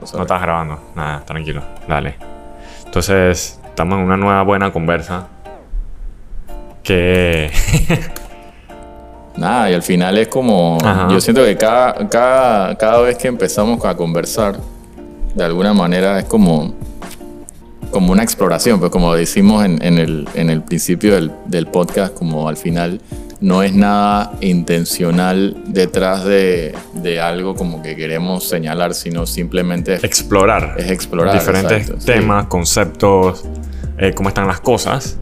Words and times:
No 0.00 0.22
estás 0.22 0.42
grabando. 0.42 0.80
Nada, 0.94 1.20
tranquilo. 1.24 1.62
Dale. 1.86 2.16
Entonces, 2.84 3.60
estamos 3.64 3.98
en 3.98 4.04
una 4.04 4.16
nueva 4.16 4.42
buena 4.42 4.72
conversa. 4.72 5.28
Que. 6.82 7.50
Nada, 9.36 9.70
y 9.70 9.74
al 9.74 9.82
final 9.82 10.18
es 10.18 10.28
como. 10.28 10.78
Ajá. 10.82 11.08
Yo 11.10 11.20
siento 11.20 11.44
que 11.44 11.56
cada, 11.56 12.08
cada, 12.08 12.74
cada 12.76 13.00
vez 13.02 13.16
que 13.16 13.28
empezamos 13.28 13.84
a 13.84 13.96
conversar, 13.96 14.58
de 15.34 15.44
alguna 15.44 15.74
manera 15.74 16.18
es 16.18 16.24
como. 16.24 16.74
Como 17.90 18.12
una 18.12 18.22
exploración, 18.22 18.78
pues 18.78 18.92
como 18.92 19.12
decimos 19.14 19.64
en, 19.64 19.82
en 19.84 19.98
el, 19.98 20.28
en 20.34 20.48
el 20.48 20.62
principio 20.62 21.12
del, 21.16 21.32
del 21.46 21.66
podcast, 21.66 22.14
como 22.14 22.48
al 22.48 22.56
final 22.56 23.00
no 23.40 23.62
es 23.62 23.72
nada 23.74 24.32
intencional 24.40 25.56
detrás 25.66 26.24
de, 26.24 26.74
de 26.94 27.20
algo 27.20 27.54
como 27.54 27.82
que 27.82 27.96
queremos 27.96 28.48
señalar, 28.48 28.94
sino 28.94 29.26
simplemente 29.26 29.94
es, 29.94 30.04
explorar. 30.04 30.74
es 30.78 30.90
explorar. 30.90 31.34
diferentes 31.34 31.72
exacto, 31.82 32.00
sí. 32.00 32.06
temas, 32.06 32.46
conceptos, 32.46 33.44
eh, 33.98 34.12
cómo 34.14 34.28
están 34.28 34.46
las 34.46 34.60
cosas. 34.60 35.16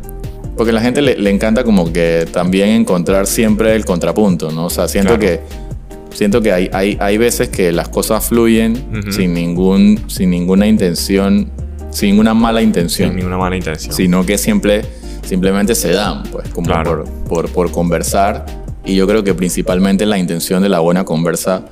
Porque 0.56 0.70
a 0.70 0.74
la 0.74 0.80
gente 0.80 1.00
le, 1.02 1.16
le 1.16 1.30
encanta 1.30 1.62
como 1.62 1.92
que 1.92 2.26
también 2.32 2.70
encontrar 2.70 3.28
siempre 3.28 3.76
el 3.76 3.84
contrapunto, 3.84 4.50
¿no? 4.50 4.66
O 4.66 4.70
sea, 4.70 4.88
siento 4.88 5.16
Claro. 5.16 5.20
que 5.20 6.16
siento 6.16 6.42
que 6.42 6.50
hay, 6.52 6.68
hay, 6.72 6.96
hay 7.00 7.18
veces 7.18 7.48
que 7.48 7.70
las 7.70 7.88
cosas 7.88 8.24
fluyen 8.26 9.04
sin 9.12 9.34
ningún 9.34 10.02
sin 10.08 10.30
ninguna 10.30 10.66
intención, 10.66 11.48
sin 11.90 12.10
ninguna 12.10 12.34
mala 12.34 12.60
intención, 12.62 13.10
Sin 13.10 13.16
ninguna 13.16 13.38
mala 13.38 13.56
intención. 13.56 13.94
sino 13.94 14.26
que 14.26 14.36
siempre 14.36 14.82
simplemente 15.28 15.74
se 15.74 15.92
dan, 15.92 16.22
pues, 16.32 16.48
como 16.48 16.66
Claro. 16.66 17.04
por, 17.04 17.44
por, 17.44 17.52
por 17.52 17.70
conversar. 17.72 18.46
Y 18.84 18.94
yo 18.96 19.06
creo 19.06 19.22
que 19.22 19.34
principalmente 19.34 20.06
la 20.06 20.16
intención 20.18 20.62
de 20.62 20.68
la 20.70 20.78
buena 20.80 21.04
conversa 21.04 21.62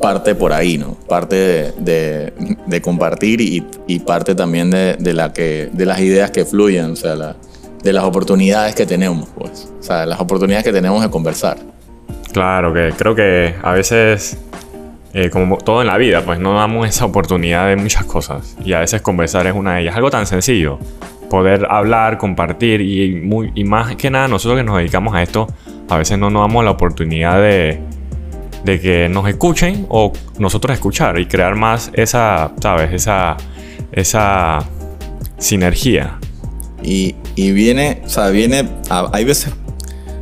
parte 0.00 0.34
por 0.34 0.52
ahí, 0.52 0.78
¿no? 0.78 0.94
Parte 1.08 1.34
de, 1.36 1.72
de- 1.78 2.56
de 2.66 2.80
compartir 2.80 3.40
y, 3.40 3.66
y 3.86 3.98
parte 3.98 4.34
también 4.34 4.70
de, 4.70 4.94
de 4.96 5.12
la 5.12 5.32
que, 5.32 5.68
de 5.72 5.84
las 5.84 6.00
ideas 6.00 6.30
que 6.30 6.44
fluyen, 6.44 6.92
o 6.92 6.96
sea, 6.96 7.14
la- 7.16 7.36
de 7.82 7.92
las 7.92 8.04
oportunidades 8.04 8.74
que 8.74 8.86
tenemos, 8.86 9.28
pues. 9.36 9.68
O 9.78 9.82
sea, 9.82 10.06
las 10.06 10.20
oportunidades 10.20 10.64
que 10.64 10.72
tenemos 10.72 11.02
de 11.02 11.10
conversar. 11.10 11.58
Claro, 12.32 12.72
que 12.72 12.92
creo 12.96 13.14
que 13.14 13.54
a 13.62 13.72
veces, 13.72 14.36
eh, 15.14 15.30
como 15.30 15.58
todo 15.58 15.80
en 15.80 15.86
la 15.88 15.96
vida, 15.98 16.22
pues 16.24 16.38
no 16.38 16.54
damos 16.54 16.88
esa 16.88 17.04
oportunidad 17.04 17.68
de 17.68 17.76
muchas 17.76 18.04
cosas. 18.04 18.56
Y 18.64 18.72
a 18.72 18.80
veces 18.80 19.00
conversar 19.02 19.46
es 19.46 19.54
una 19.54 19.74
de 19.76 19.82
ellas. 19.82 19.96
Algo 19.96 20.10
tan 20.10 20.26
sencillo. 20.26 20.78
Poder 21.30 21.66
hablar, 21.70 22.16
compartir 22.18 22.80
y, 22.80 23.20
muy, 23.20 23.52
y 23.54 23.64
más 23.64 23.94
que 23.96 24.10
nada 24.10 24.28
nosotros 24.28 24.58
que 24.58 24.64
nos 24.64 24.78
dedicamos 24.78 25.14
a 25.14 25.22
esto, 25.22 25.46
a 25.88 25.96
veces 25.98 26.18
no 26.18 26.30
nos 26.30 26.42
damos 26.42 26.64
la 26.64 26.70
oportunidad 26.70 27.38
de, 27.40 27.80
de 28.64 28.80
que 28.80 29.08
nos 29.08 29.28
escuchen 29.28 29.86
o 29.90 30.12
nosotros 30.38 30.72
escuchar 30.74 31.18
y 31.18 31.26
crear 31.26 31.54
más 31.54 31.90
esa, 31.94 32.52
¿sabes? 32.62 32.92
Esa, 32.92 33.36
esa 33.92 34.60
sinergia. 35.38 36.18
Y, 36.82 37.16
y 37.34 37.52
viene, 37.52 38.02
o 38.04 38.08
sea, 38.08 38.28
viene, 38.28 38.68
a- 38.88 39.10
hay 39.12 39.24
veces, 39.24 39.52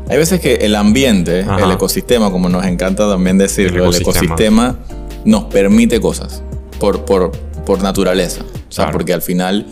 hay 0.09 0.17
veces 0.17 0.41
que 0.41 0.55
el 0.57 0.75
ambiente, 0.75 1.43
Ajá. 1.43 1.65
el 1.65 1.71
ecosistema, 1.73 2.31
como 2.31 2.49
nos 2.49 2.65
encanta 2.67 3.09
también 3.09 3.39
decirlo, 3.39 3.85
El 3.85 3.95
el 3.95 4.01
ecosistema. 4.03 4.27
ecosistema, 4.35 4.79
nos 5.25 5.45
permite 5.45 6.01
cosas 6.01 6.43
por, 6.81 7.05
por, 7.05 7.33
por 7.65 7.83
naturaleza. 7.83 8.43
O 8.43 8.73
sea, 8.73 8.87
Claro. 8.87 8.93
porque 8.99 9.13
al 9.13 9.23
final 9.23 9.67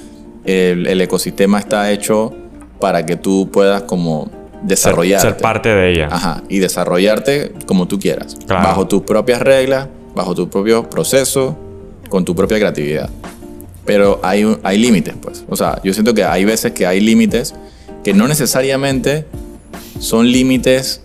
el, 0.44 0.86
el 0.86 1.00
ecosistema 1.00 1.58
está 1.58 1.90
hecho 1.90 2.32
para 2.80 3.06
que 3.06 3.16
tú 3.16 3.50
puedas 3.50 3.82
como 3.82 4.30
desarrollarte. 4.62 5.28
ser 5.28 5.36
parte 5.36 5.68
de 5.68 5.92
ella. 5.92 6.08
Ajá, 6.10 6.42
y 6.48 6.58
desarrollarte 6.58 7.52
como 7.66 7.86
tú 7.86 7.98
quieras. 7.98 8.36
Claro. 8.46 8.68
Bajo 8.68 8.88
tus 8.88 9.02
propias 9.02 9.40
reglas, 9.40 9.88
bajo 10.14 10.34
tu 10.34 10.48
propio 10.48 10.88
proceso, 10.88 11.56
con 12.08 12.24
tu 12.24 12.34
propia 12.34 12.58
creatividad. 12.58 13.10
Pero 13.84 14.20
hay, 14.22 14.56
hay 14.62 14.78
límites, 14.78 15.14
pues. 15.20 15.44
O 15.48 15.56
sea, 15.56 15.80
yo 15.84 15.92
siento 15.92 16.14
que 16.14 16.24
hay 16.24 16.44
veces 16.44 16.72
que 16.72 16.86
hay 16.86 17.00
límites 17.00 17.54
que 18.02 18.14
no 18.14 18.26
necesariamente 18.28 19.26
son 19.98 20.30
límites 20.30 21.02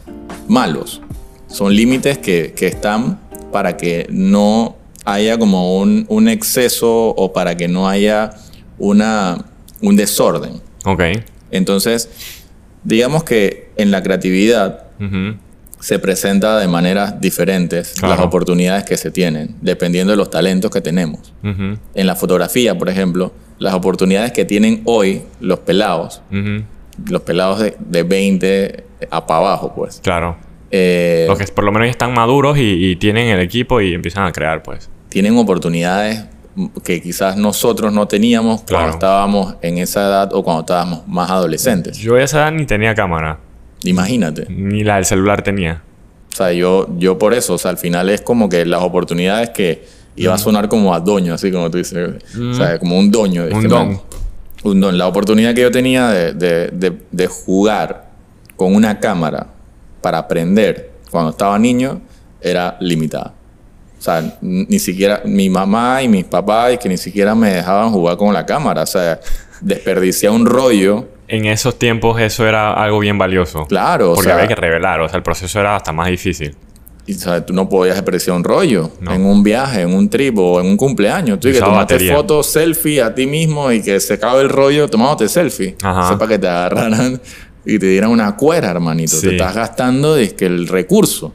malos. 0.48 1.02
Son 1.48 1.76
límites 1.76 2.18
que, 2.18 2.54
que 2.56 2.68
están 2.68 3.20
para 3.52 3.76
que 3.76 4.08
no 4.10 4.76
haya 5.06 5.38
como 5.38 5.80
un, 5.80 6.06
un 6.08 6.30
exceso 6.30 7.10
o 7.10 7.34
para 7.34 7.58
que 7.58 7.68
no 7.68 7.90
haya 7.90 8.32
una, 8.80 9.46
un 9.82 9.96
desorden. 9.96 10.62
Ok. 10.86 11.02
Entonces, 11.52 12.10
digamos 12.84 13.24
que 13.24 13.72
en 13.78 13.92
la 13.92 14.02
creatividad 14.04 14.84
se 15.80 15.98
presenta 16.00 16.60
de 16.60 16.68
maneras 16.68 17.22
diferentes 17.22 17.94
Claro. 18.00 18.16
las 18.16 18.26
oportunidades 18.26 18.84
que 18.84 18.98
se 18.98 19.12
tienen, 19.12 19.56
dependiendo 19.62 20.12
de 20.12 20.18
los 20.18 20.30
talentos 20.30 20.72
que 20.72 20.82
tenemos. 20.82 21.34
En 21.44 22.08
la 22.08 22.16
fotografía, 22.16 22.78
por 22.78 22.90
ejemplo, 22.90 23.32
las 23.60 23.74
oportunidades 23.74 24.32
que 24.32 24.46
tienen 24.46 24.82
hoy 24.86 25.22
los 25.40 25.60
pelados, 25.60 26.22
los 27.10 27.22
pelados 27.22 27.60
de, 27.60 27.76
de 27.80 28.04
20 28.04 28.84
a 29.10 29.26
para 29.26 29.40
abajo, 29.40 29.74
pues. 29.76 30.02
Claro. 30.04 30.36
eh, 30.72 31.26
Los 31.28 31.38
que 31.40 31.46
por 31.48 31.64
lo 31.64 31.72
menos 31.72 31.88
ya 31.88 31.92
están 31.92 32.14
maduros 32.14 32.58
y, 32.58 32.62
y 32.92 32.96
tienen 32.98 33.30
el 33.30 33.40
equipo 33.40 33.80
y 33.82 33.94
empiezan 33.94 34.26
a 34.26 34.32
crear, 34.34 34.62
pues. 34.64 34.90
tienen 35.08 35.38
oportunidades 35.38 36.26
que 36.84 37.02
quizás 37.02 37.38
nosotros 37.38 37.94
no 37.94 38.08
teníamos 38.08 38.62
Claro. 38.64 38.84
cuando 38.84 38.94
estábamos 38.98 39.56
en 39.62 39.78
esa 39.78 40.02
edad 40.08 40.34
o 40.34 40.44
cuando 40.44 40.62
estábamos 40.62 41.08
más 41.08 41.30
adolescentes. 41.30 41.98
Yo 41.98 42.16
a 42.16 42.24
esa 42.24 42.40
edad 42.40 42.52
ni 42.52 42.66
tenía 42.66 42.94
cámara, 42.96 43.40
Imagínate. 43.84 44.46
ni 44.50 44.84
la 44.84 44.96
del 44.96 45.06
celular 45.06 45.42
tenía. 45.42 45.84
O 46.32 46.36
sea, 46.36 46.52
yo, 46.54 46.88
yo 46.98 47.18
por 47.18 47.34
eso, 47.34 47.56
o 47.56 47.58
sea, 47.58 47.72
al 47.72 47.78
final 47.78 48.10
es 48.10 48.22
como 48.22 48.50
que 48.50 48.66
las 48.66 48.82
oportunidades 48.84 49.50
que 49.50 49.86
iba 50.16 50.34
a 50.34 50.38
sonar 50.38 50.70
como 50.70 50.94
a 50.94 51.00
doño, 51.00 51.34
así 51.34 51.52
como 51.52 51.70
tú 51.72 51.78
dices. 51.78 52.16
O 52.40 52.54
sea, 52.54 52.78
como 52.80 52.98
un 52.98 53.10
doño. 53.12 53.44
Un 53.44 53.50
Dije, 53.50 53.68
don. 53.68 53.88
"Man, 53.90 54.02
Un 54.64 54.82
don. 54.82 54.98
La 54.98 55.08
oportunidad 55.08 55.54
que 55.56 55.62
yo 55.62 55.72
tenía 55.72 56.10
de, 56.10 56.34
de- 56.34 56.68
de- 56.74 56.98
de 57.12 57.28
jugar 57.28 58.10
con 58.58 58.76
una 58.76 59.00
cámara 59.00 59.48
para 60.02 60.18
aprender 60.18 60.92
cuando 61.10 61.32
estaba 61.32 61.58
niño 61.58 62.02
era 62.42 62.76
limitada. 62.82 63.34
O 64.00 64.02
sea, 64.02 64.38
ni 64.42 64.80
siquiera 64.80 65.22
mi 65.26 65.50
mamá 65.50 66.02
y 66.02 66.08
mis 66.08 66.24
papás 66.24 66.74
y 66.74 66.78
que 66.78 66.88
ni 66.88 66.98
siquiera 66.98 67.36
me 67.36 67.54
dejaban 67.56 67.92
jugar 67.92 68.16
con 68.16 68.34
la 68.34 68.46
cámara. 68.46 68.84
O 68.84 68.88
sea, 68.88 69.20
desperdicié 69.62 70.30
un 70.30 70.46
rollo. 70.46 71.08
En 71.28 71.46
esos 71.46 71.78
tiempos 71.78 72.20
eso 72.22 72.48
era 72.48 72.74
algo 72.74 73.00
bien 73.00 73.18
valioso. 73.18 73.66
Claro, 73.68 74.12
o 74.12 74.16
Porque 74.16 74.30
sea, 74.30 74.36
había 74.38 74.48
que 74.48 74.56
revelar, 74.56 75.02
o 75.02 75.08
sea, 75.10 75.18
el 75.18 75.24
proceso 75.24 75.60
era 75.60 75.76
hasta 75.76 75.92
más 75.92 76.08
difícil. 76.08 76.56
Y, 77.06 77.14
o 77.16 77.18
sea, 77.18 77.46
tú 77.46 77.54
no 77.54 77.68
podías 77.68 77.96
desperdiciar 77.96 78.36
un 78.36 78.44
rollo 78.44 78.92
No. 79.02 79.12
en 79.14 79.26
un 79.26 79.44
viaje, 79.44 79.82
en 79.82 79.94
un 79.94 80.10
trip 80.10 80.38
o 80.38 80.60
en 80.62 80.68
un 80.68 80.78
cumpleaños. 80.78 81.40
Tú 81.40 81.50
y 81.50 81.54
que 81.54 81.60
tomaste 81.60 81.96
batería. 81.96 82.16
fotos, 82.16 82.46
selfie 82.48 83.02
a 83.02 83.14
ti 83.14 83.26
mismo 83.28 83.72
y 83.72 83.82
que 83.82 84.00
se 84.00 84.14
acabe 84.14 84.42
el 84.42 84.50
rollo 84.50 84.88
tomándote 84.88 85.28
selfie. 85.28 85.76
Ajá. 85.84 86.18
Para 86.18 86.30
que 86.30 86.40
te 86.40 86.48
agarraran 86.48 87.20
y 87.66 87.78
te 87.80 87.88
dieran 87.88 88.12
una 88.12 88.36
cuera, 88.36 88.70
hermanito. 88.72 89.16
Sí. 89.18 89.28
Te 89.28 89.32
estás 89.34 89.56
gastando 89.56 90.16
que 90.38 90.46
el 90.46 90.68
recurso. 90.68 91.34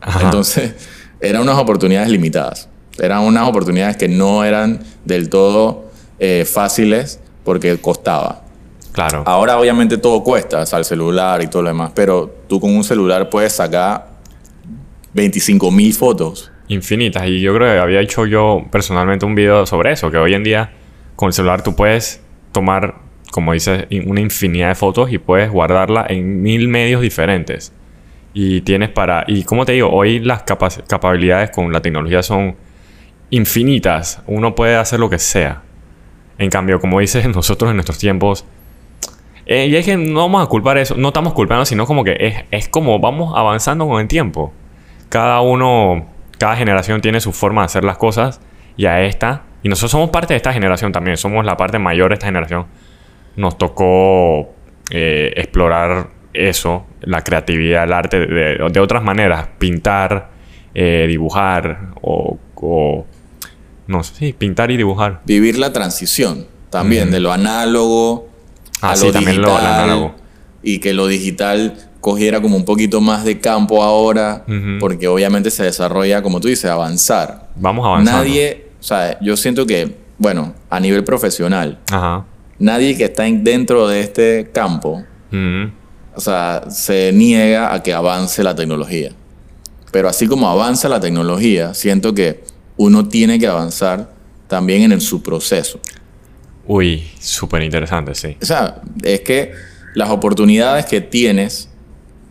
Ajá. 0.00 0.20
Entonces, 0.24 0.74
eran 1.20 1.42
unas 1.42 1.56
oportunidades 1.58 2.08
limitadas. 2.10 2.68
Eran 2.98 3.20
unas 3.20 3.48
oportunidades 3.48 3.96
que 3.96 4.08
no 4.08 4.44
eran 4.44 4.80
del 5.04 5.28
todo 5.28 5.90
eh, 6.18 6.44
fáciles 6.44 7.20
porque 7.44 7.76
costaba. 7.78 8.42
claro. 8.92 9.22
Ahora 9.24 9.58
obviamente 9.58 9.96
todo 9.96 10.22
cuesta, 10.22 10.60
o 10.60 10.66
sea, 10.66 10.78
el 10.80 10.84
celular 10.84 11.42
y 11.42 11.46
todo 11.46 11.62
lo 11.62 11.68
demás, 11.68 11.92
pero 11.94 12.34
tú 12.48 12.60
con 12.60 12.74
un 12.74 12.84
celular 12.84 13.30
puedes 13.30 13.52
sacar 13.52 14.08
25 15.14 15.70
mil 15.70 15.94
fotos. 15.94 16.50
Infinitas. 16.68 17.26
Y 17.26 17.40
yo 17.40 17.54
creo 17.54 17.72
que 17.72 17.78
había 17.78 18.00
hecho 18.00 18.26
yo 18.26 18.64
personalmente 18.70 19.24
un 19.24 19.34
video 19.34 19.64
sobre 19.66 19.92
eso, 19.92 20.10
que 20.10 20.18
hoy 20.18 20.34
en 20.34 20.44
día 20.44 20.72
con 21.16 21.28
el 21.28 21.32
celular 21.32 21.62
tú 21.62 21.74
puedes 21.74 22.20
tomar, 22.52 22.96
como 23.30 23.52
dices, 23.52 23.86
una 24.06 24.20
infinidad 24.20 24.68
de 24.68 24.74
fotos 24.74 25.10
y 25.12 25.18
puedes 25.18 25.50
guardarla 25.50 26.06
en 26.08 26.42
mil 26.42 26.68
medios 26.68 27.00
diferentes. 27.00 27.72
Y 28.40 28.60
tienes 28.60 28.90
para... 28.90 29.24
Y 29.26 29.42
como 29.42 29.64
te 29.66 29.72
digo, 29.72 29.90
hoy 29.90 30.20
las 30.20 30.44
capac- 30.46 30.86
capacidades 30.86 31.50
con 31.50 31.72
la 31.72 31.80
tecnología 31.82 32.22
son 32.22 32.54
infinitas. 33.30 34.22
Uno 34.28 34.54
puede 34.54 34.76
hacer 34.76 35.00
lo 35.00 35.10
que 35.10 35.18
sea. 35.18 35.62
En 36.38 36.48
cambio, 36.48 36.78
como 36.78 37.00
dices, 37.00 37.26
nosotros 37.34 37.68
en 37.70 37.76
nuestros 37.78 37.98
tiempos... 37.98 38.44
eh, 39.44 39.66
y 39.66 39.74
es 39.74 39.84
que 39.84 39.96
no 39.96 40.20
vamos 40.20 40.44
a 40.44 40.46
culpar 40.46 40.78
eso, 40.78 40.94
no 40.96 41.08
estamos 41.08 41.32
culpando, 41.32 41.64
sino 41.64 41.84
como 41.84 42.04
que 42.04 42.16
es, 42.20 42.44
es 42.52 42.68
como 42.68 43.00
vamos 43.00 43.32
avanzando 43.36 43.88
con 43.88 44.00
el 44.00 44.06
tiempo. 44.06 44.52
Cada 45.08 45.40
uno, 45.40 46.06
cada 46.38 46.54
generación 46.54 47.00
tiene 47.00 47.20
su 47.20 47.32
forma 47.32 47.62
de 47.62 47.66
hacer 47.66 47.82
las 47.82 47.98
cosas 47.98 48.40
y 48.76 48.86
a 48.86 49.02
esta, 49.02 49.42
y 49.64 49.68
nosotros 49.68 49.90
somos 49.90 50.10
parte 50.10 50.34
de 50.34 50.36
esta 50.36 50.52
generación 50.52 50.92
también, 50.92 51.16
somos 51.16 51.44
la 51.44 51.56
parte 51.56 51.80
mayor 51.80 52.10
de 52.10 52.14
esta 52.14 52.26
generación. 52.26 52.66
Nos 53.34 53.58
tocó 53.58 54.54
eh, 54.92 55.32
explorar 55.34 56.10
eso, 56.38 56.86
la 57.00 57.22
creatividad, 57.22 57.84
el 57.84 57.92
arte 57.92 58.18
de, 58.26 58.58
de 58.70 58.80
otras 58.80 59.02
maneras, 59.02 59.48
pintar, 59.58 60.30
eh, 60.74 61.06
dibujar 61.08 61.90
o, 62.02 62.38
o- 62.54 63.06
no 63.86 64.02
sé, 64.04 64.14
sí, 64.14 64.32
pintar 64.32 64.70
y 64.70 64.76
dibujar. 64.76 65.20
Vivir 65.24 65.58
la 65.58 65.72
transición 65.72 66.46
también 66.70 67.10
de 67.10 67.20
lo 67.20 67.32
análogo 67.32 68.28
Ah, 68.82 68.90
a 68.92 68.96
sí, 68.96 69.06
lo 69.06 69.12
también 69.12 69.40
lo- 69.40 69.48
lo 69.48 69.54
digital. 69.54 69.74
análogo. 69.74 70.14
Y 70.62 70.78
que 70.80 70.92
lo 70.92 71.06
digital 71.06 71.74
cogiera 72.00 72.40
como 72.40 72.56
un 72.56 72.64
poquito 72.64 73.00
más 73.00 73.24
de 73.24 73.40
campo 73.40 73.82
ahora, 73.82 74.44
porque 74.78 75.08
obviamente 75.08 75.50
se 75.50 75.64
desarrolla, 75.64 76.22
como 76.22 76.40
tú 76.40 76.48
dices, 76.48 76.70
avanzar. 76.70 77.48
Vamos 77.56 77.86
avanzando. 77.86 78.20
Nadie, 78.22 78.66
O 78.78 78.82
sea, 78.82 79.18
yo 79.20 79.36
siento 79.36 79.66
que, 79.66 79.96
bueno, 80.18 80.54
a 80.70 80.78
nivel 80.78 81.02
profesional, 81.02 81.78
Ajá. 81.90 82.24
nadie 82.60 82.96
que 82.96 83.04
está 83.06 83.26
en- 83.26 83.42
dentro 83.42 83.88
de 83.88 84.00
este 84.00 84.50
campo. 84.54 85.02
O 86.18 86.20
sea, 86.20 86.64
se 86.68 87.12
niega 87.12 87.72
a 87.72 87.80
que 87.80 87.94
avance 87.94 88.42
la 88.42 88.52
tecnología. 88.56 89.12
Pero 89.92 90.08
así 90.08 90.26
como 90.26 90.48
avanza 90.48 90.88
la 90.88 90.98
tecnología, 90.98 91.74
siento 91.74 92.12
que 92.12 92.42
uno 92.76 93.06
tiene 93.06 93.38
que 93.38 93.46
avanzar 93.46 94.10
también 94.48 94.82
en 94.82 94.90
el, 94.90 95.00
su 95.00 95.22
proceso. 95.22 95.78
Uy, 96.66 97.08
súper 97.20 97.62
interesante, 97.62 98.16
sí. 98.16 98.36
O 98.42 98.44
sea, 98.44 98.82
es 99.04 99.20
que 99.20 99.52
las 99.94 100.10
oportunidades 100.10 100.86
que 100.86 101.00
tienes 101.00 101.68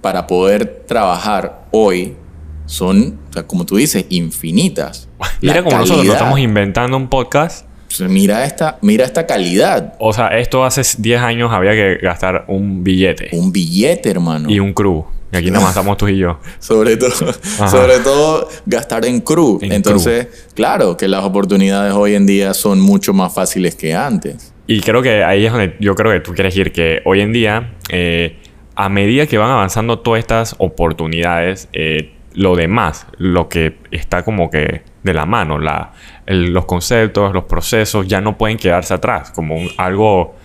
para 0.02 0.28
poder 0.28 0.84
trabajar 0.86 1.68
hoy 1.72 2.18
son, 2.66 3.18
o 3.30 3.34
sea, 3.34 3.48
como 3.48 3.66
tú 3.66 3.78
dices, 3.78 4.06
infinitas. 4.10 5.08
Mira 5.40 5.56
La 5.56 5.64
como 5.64 5.78
nosotros 5.78 6.08
estamos 6.08 6.40
inventando 6.40 6.98
un 6.98 7.08
podcast. 7.08 7.66
Pues, 7.88 8.10
mira 8.10 8.46
esta, 8.46 8.78
mira 8.82 9.06
esta 9.06 9.26
calidad. 9.26 9.94
O 10.00 10.14
sea, 10.14 10.28
esto 10.40 10.64
hace 10.66 10.82
10 10.98 11.22
años 11.22 11.52
había 11.52 11.72
que 11.72 11.96
gastar 12.02 12.46
un 12.48 12.84
billete 12.84 13.30
Un 13.32 13.52
billete, 13.52 14.10
hermano. 14.10 14.50
y 14.50 14.60
un 14.60 14.74
crew. 14.74 15.06
Y 15.32 15.36
aquí 15.36 15.52
nada 15.52 15.66
más 15.66 15.72
estamos 15.72 15.98
tú 15.98 16.08
y 16.08 16.18
yo. 16.18 16.40
Sobre 16.60 16.96
todo, 16.96 17.12
Ajá. 17.60 17.68
sobre 17.68 18.00
todo 18.00 18.48
gastar 18.66 19.06
en 19.06 19.20
crew. 19.20 19.60
En 19.62 19.74
Entonces, 19.74 20.48
claro 20.56 20.96
que 20.96 21.10
las 21.10 21.24
oportunidades 21.26 21.94
hoy 21.94 22.16
en 22.16 22.26
día 22.26 22.54
son 22.54 22.80
mucho 22.80 23.14
más 23.14 23.34
fáciles 23.34 23.76
que 23.76 23.94
antes. 23.94 24.54
Y 24.68 24.80
creo 24.80 25.02
que 25.02 25.24
ahí 25.26 25.46
es 25.46 25.52
donde 25.52 25.76
yo 25.82 25.96
creo 25.96 26.14
que 26.14 26.22
tú 26.22 26.34
quieres 26.34 26.56
ir, 26.56 26.72
que 26.72 27.02
hoy 27.04 27.20
en 27.22 27.34
día, 27.34 27.74
eh, 27.90 28.38
a 28.76 28.88
medida 28.88 29.26
que 29.28 29.38
van 29.38 29.50
avanzando 29.52 30.00
todas 30.00 30.20
estas 30.20 30.56
oportunidades, 30.60 31.68
eh, 31.74 32.14
lo 32.34 32.56
demás, 32.56 33.08
lo 33.18 33.50
que 33.50 33.78
está 33.92 34.24
como 34.24 34.50
que 34.50 34.82
de 35.04 35.14
la 35.14 35.26
mano, 35.26 35.58
la, 35.60 35.92
el- 36.28 36.54
los 36.54 36.66
conceptos, 36.66 37.34
los 37.34 37.46
procesos, 37.46 38.08
ya 38.08 38.22
no 38.22 38.38
pueden 38.38 38.58
quedarse 38.58 38.94
atrás, 38.94 39.32
como 39.32 39.56
un- 39.56 39.70
algo 39.78 40.36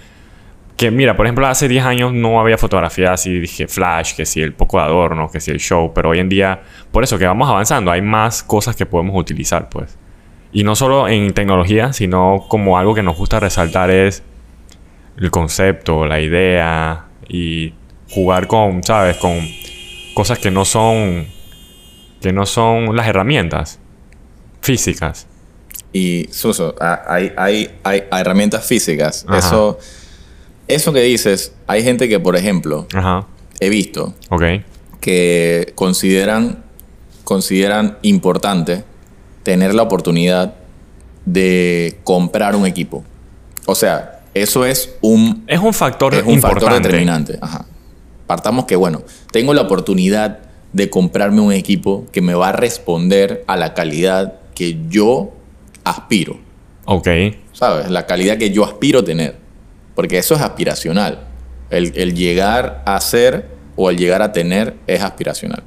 que, 0.76 0.90
mira, 0.90 1.14
por 1.17 1.26
ejemplo, 1.26 1.46
hace 1.46 1.69
10 1.69 1.84
años 1.84 2.12
no 2.12 2.40
había 2.40 2.56
fotografía 2.56 3.12
así, 3.12 3.38
dije 3.38 3.69
flash, 3.69 4.14
que 4.17 4.25
si 4.25 4.40
el 4.40 4.55
poco 4.55 4.79
de 4.79 4.84
adorno, 4.84 5.31
que 5.31 5.40
si 5.40 5.50
el 5.50 5.58
show, 5.61 5.93
pero 5.94 6.08
hoy 6.11 6.19
en 6.19 6.29
día, 6.31 6.62
por 6.90 7.05
eso 7.05 7.19
que 7.19 7.26
vamos 7.26 7.49
avanzando, 7.49 7.90
hay 7.90 8.00
más 8.00 8.43
cosas 8.43 8.75
que 8.75 8.87
podemos 8.87 9.14
utilizar, 9.17 9.69
pues. 9.69 9.99
Y 10.52 10.64
no 10.64 10.75
solo 10.75 11.08
en 11.08 11.32
tecnología, 11.34 11.93
sino 11.93 12.44
como 12.49 12.78
algo 12.78 12.94
que 12.94 13.02
nos 13.02 13.17
gusta 13.17 13.38
resaltar 13.38 13.90
es 13.90 14.23
el 15.19 15.31
concepto, 15.31 16.06
la 16.06 16.20
idea 16.20 17.05
y 17.28 17.75
jugar 18.11 18.46
con, 18.46 18.82
¿sabes? 18.82 19.17
Con 19.19 19.38
cosas 20.14 20.38
que 20.38 20.50
no 20.50 20.64
son 20.64 21.26
que 22.20 22.32
no 22.32 22.46
son 22.46 22.94
las 22.96 23.06
herramientas 23.08 23.81
físicas. 24.61 25.26
Y 25.92 26.28
Suso, 26.32 26.74
a- 26.80 27.02
hay, 27.06 27.32
hay, 27.36 27.70
hay 27.84 28.02
herramientas 28.20 28.64
físicas. 28.64 29.24
Ajá. 29.28 29.38
Eso, 29.38 29.78
eso 30.68 30.92
que 30.92 31.00
dices, 31.02 31.52
hay 31.66 31.82
gente 31.82 32.08
que, 32.08 32.18
por 32.18 32.36
ejemplo, 32.36 32.86
Ajá. 32.94 33.26
he 33.60 33.68
visto 33.68 34.14
que 35.00 35.72
consideran, 35.74 36.62
consideran 37.24 37.98
importante 38.02 38.84
tener 39.42 39.74
la 39.74 39.82
oportunidad 39.82 40.54
de 41.24 41.98
comprar 42.04 42.56
un 42.56 42.66
equipo. 42.66 43.04
O 43.66 43.74
sea, 43.74 44.20
eso 44.34 44.64
es 44.64 44.94
un, 45.02 45.44
Es 45.46 45.60
un 45.60 45.74
factor 45.74 46.14
es 46.14 46.22
un 46.24 46.30
importante. 46.34 46.64
factor 46.66 46.82
determinante. 46.82 47.38
Ajá. 47.40 47.66
Partamos 48.26 48.64
que, 48.64 48.76
bueno, 48.76 49.02
tengo 49.30 49.52
la 49.54 49.62
oportunidad 49.62 50.38
de 50.72 50.88
comprarme 50.88 51.40
un 51.42 51.52
equipo 51.52 52.06
que 52.12 52.22
me 52.22 52.34
va 52.34 52.48
a 52.48 52.52
responder 52.52 53.44
a 53.46 53.56
la 53.56 53.74
calidad 53.74 54.34
que 54.54 54.78
yo 54.88 55.32
aspiro. 55.84 56.38
Ok. 56.84 57.08
¿Sabes? 57.52 57.90
La 57.90 58.06
calidad 58.06 58.38
que 58.38 58.50
yo 58.50 58.64
aspiro 58.64 59.00
a 59.00 59.05
tener. 59.05 59.37
Porque 59.94 60.19
eso 60.19 60.34
es 60.34 60.40
aspiracional. 60.40 61.20
El, 61.70 61.93
el 61.96 62.14
llegar 62.14 62.82
a 62.87 63.00
ser 63.00 63.46
o 63.76 63.88
el 63.90 63.96
llegar 63.96 64.20
a 64.23 64.32
tener 64.32 64.75
es 64.87 65.00
aspiracional. 65.02 65.62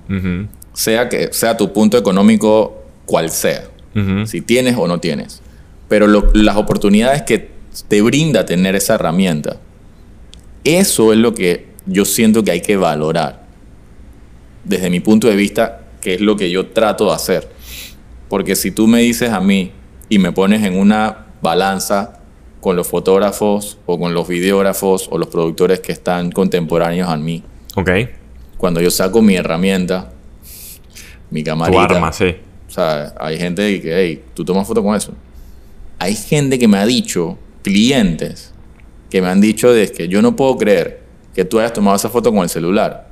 Sea 0.73 1.09
que 1.09 1.31
sea 1.31 1.57
tu 1.57 1.71
punto 1.73 1.97
económico 1.97 2.83
cual 3.05 3.29
sea. 3.29 3.63
Si 4.25 4.41
tienes 4.41 4.75
o 4.77 4.87
no 4.87 4.99
tienes. 4.99 5.41
Pero 5.87 6.07
lo- 6.07 6.31
las 6.33 6.57
oportunidades 6.57 7.21
que 7.21 7.49
te 7.87 8.01
brinda 8.01 8.45
tener 8.45 8.75
esa 8.75 8.95
herramienta, 8.95 9.57
eso 10.65 11.13
es 11.13 11.19
lo 11.19 11.33
que 11.33 11.67
yo 11.85 12.03
siento 12.03 12.43
que 12.43 12.51
hay 12.51 12.61
que 12.61 12.75
valorar. 12.75 13.45
Desde 14.65 14.89
mi 14.89 14.99
punto 14.99 15.27
de 15.27 15.35
vista, 15.35 15.81
que 16.01 16.15
es 16.15 16.21
lo 16.21 16.35
que 16.35 16.49
yo 16.51 16.67
trato 16.67 17.05
de 17.05 17.13
hacer. 17.13 17.47
Porque 18.27 18.55
si 18.55 18.71
tú 18.71 18.87
me 18.87 18.99
dices 18.99 19.29
a 19.29 19.39
mí 19.39 19.71
y 20.09 20.19
me 20.19 20.31
pones 20.31 20.63
en 20.63 20.77
una 20.77 21.25
balanza 21.41 22.19
con 22.61 22.75
los 22.75 22.87
fotógrafos 22.87 23.77
o 23.85 23.99
con 23.99 24.13
los 24.13 24.27
videógrafos 24.27 25.07
o 25.11 25.17
los 25.17 25.27
productores 25.29 25.79
que 25.81 25.91
están 25.91 26.31
contemporáneos 26.31 27.09
a 27.09 27.17
mí, 27.17 27.43
Ok. 27.75 27.89
cuando 28.57 28.81
yo 28.81 28.89
saco 28.91 29.21
mi 29.21 29.35
herramienta, 29.35 30.11
mi 31.29 31.43
Tu 31.43 31.49
camarita, 31.49 31.83
arma, 31.83 32.11
sí. 32.11 32.35
o 32.67 32.71
sea, 32.71 33.13
hay 33.19 33.37
gente 33.37 33.81
que, 33.81 33.95
hey, 33.95 34.23
tú 34.33 34.43
tomas 34.45 34.67
foto 34.67 34.81
con 34.83 34.95
eso. 34.95 35.13
Hay 35.99 36.15
gente 36.15 36.57
que 36.59 36.67
me 36.67 36.77
ha 36.77 36.85
dicho, 36.85 37.37
clientes, 37.63 38.53
que 39.09 39.21
me 39.21 39.27
han 39.27 39.41
dicho 39.41 39.71
de 39.71 39.91
que 39.91 40.07
yo 40.07 40.21
no 40.21 40.35
puedo 40.35 40.57
creer 40.57 41.01
que 41.33 41.45
tú 41.45 41.59
hayas 41.59 41.73
tomado 41.73 41.95
esa 41.97 42.09
foto 42.09 42.31
con 42.31 42.41
el 42.43 42.49
celular. 42.49 43.09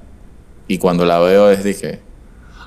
Y 0.68 0.78
cuando 0.78 1.06
la 1.06 1.20
veo 1.20 1.50
es 1.50 1.64
dije, 1.64 2.00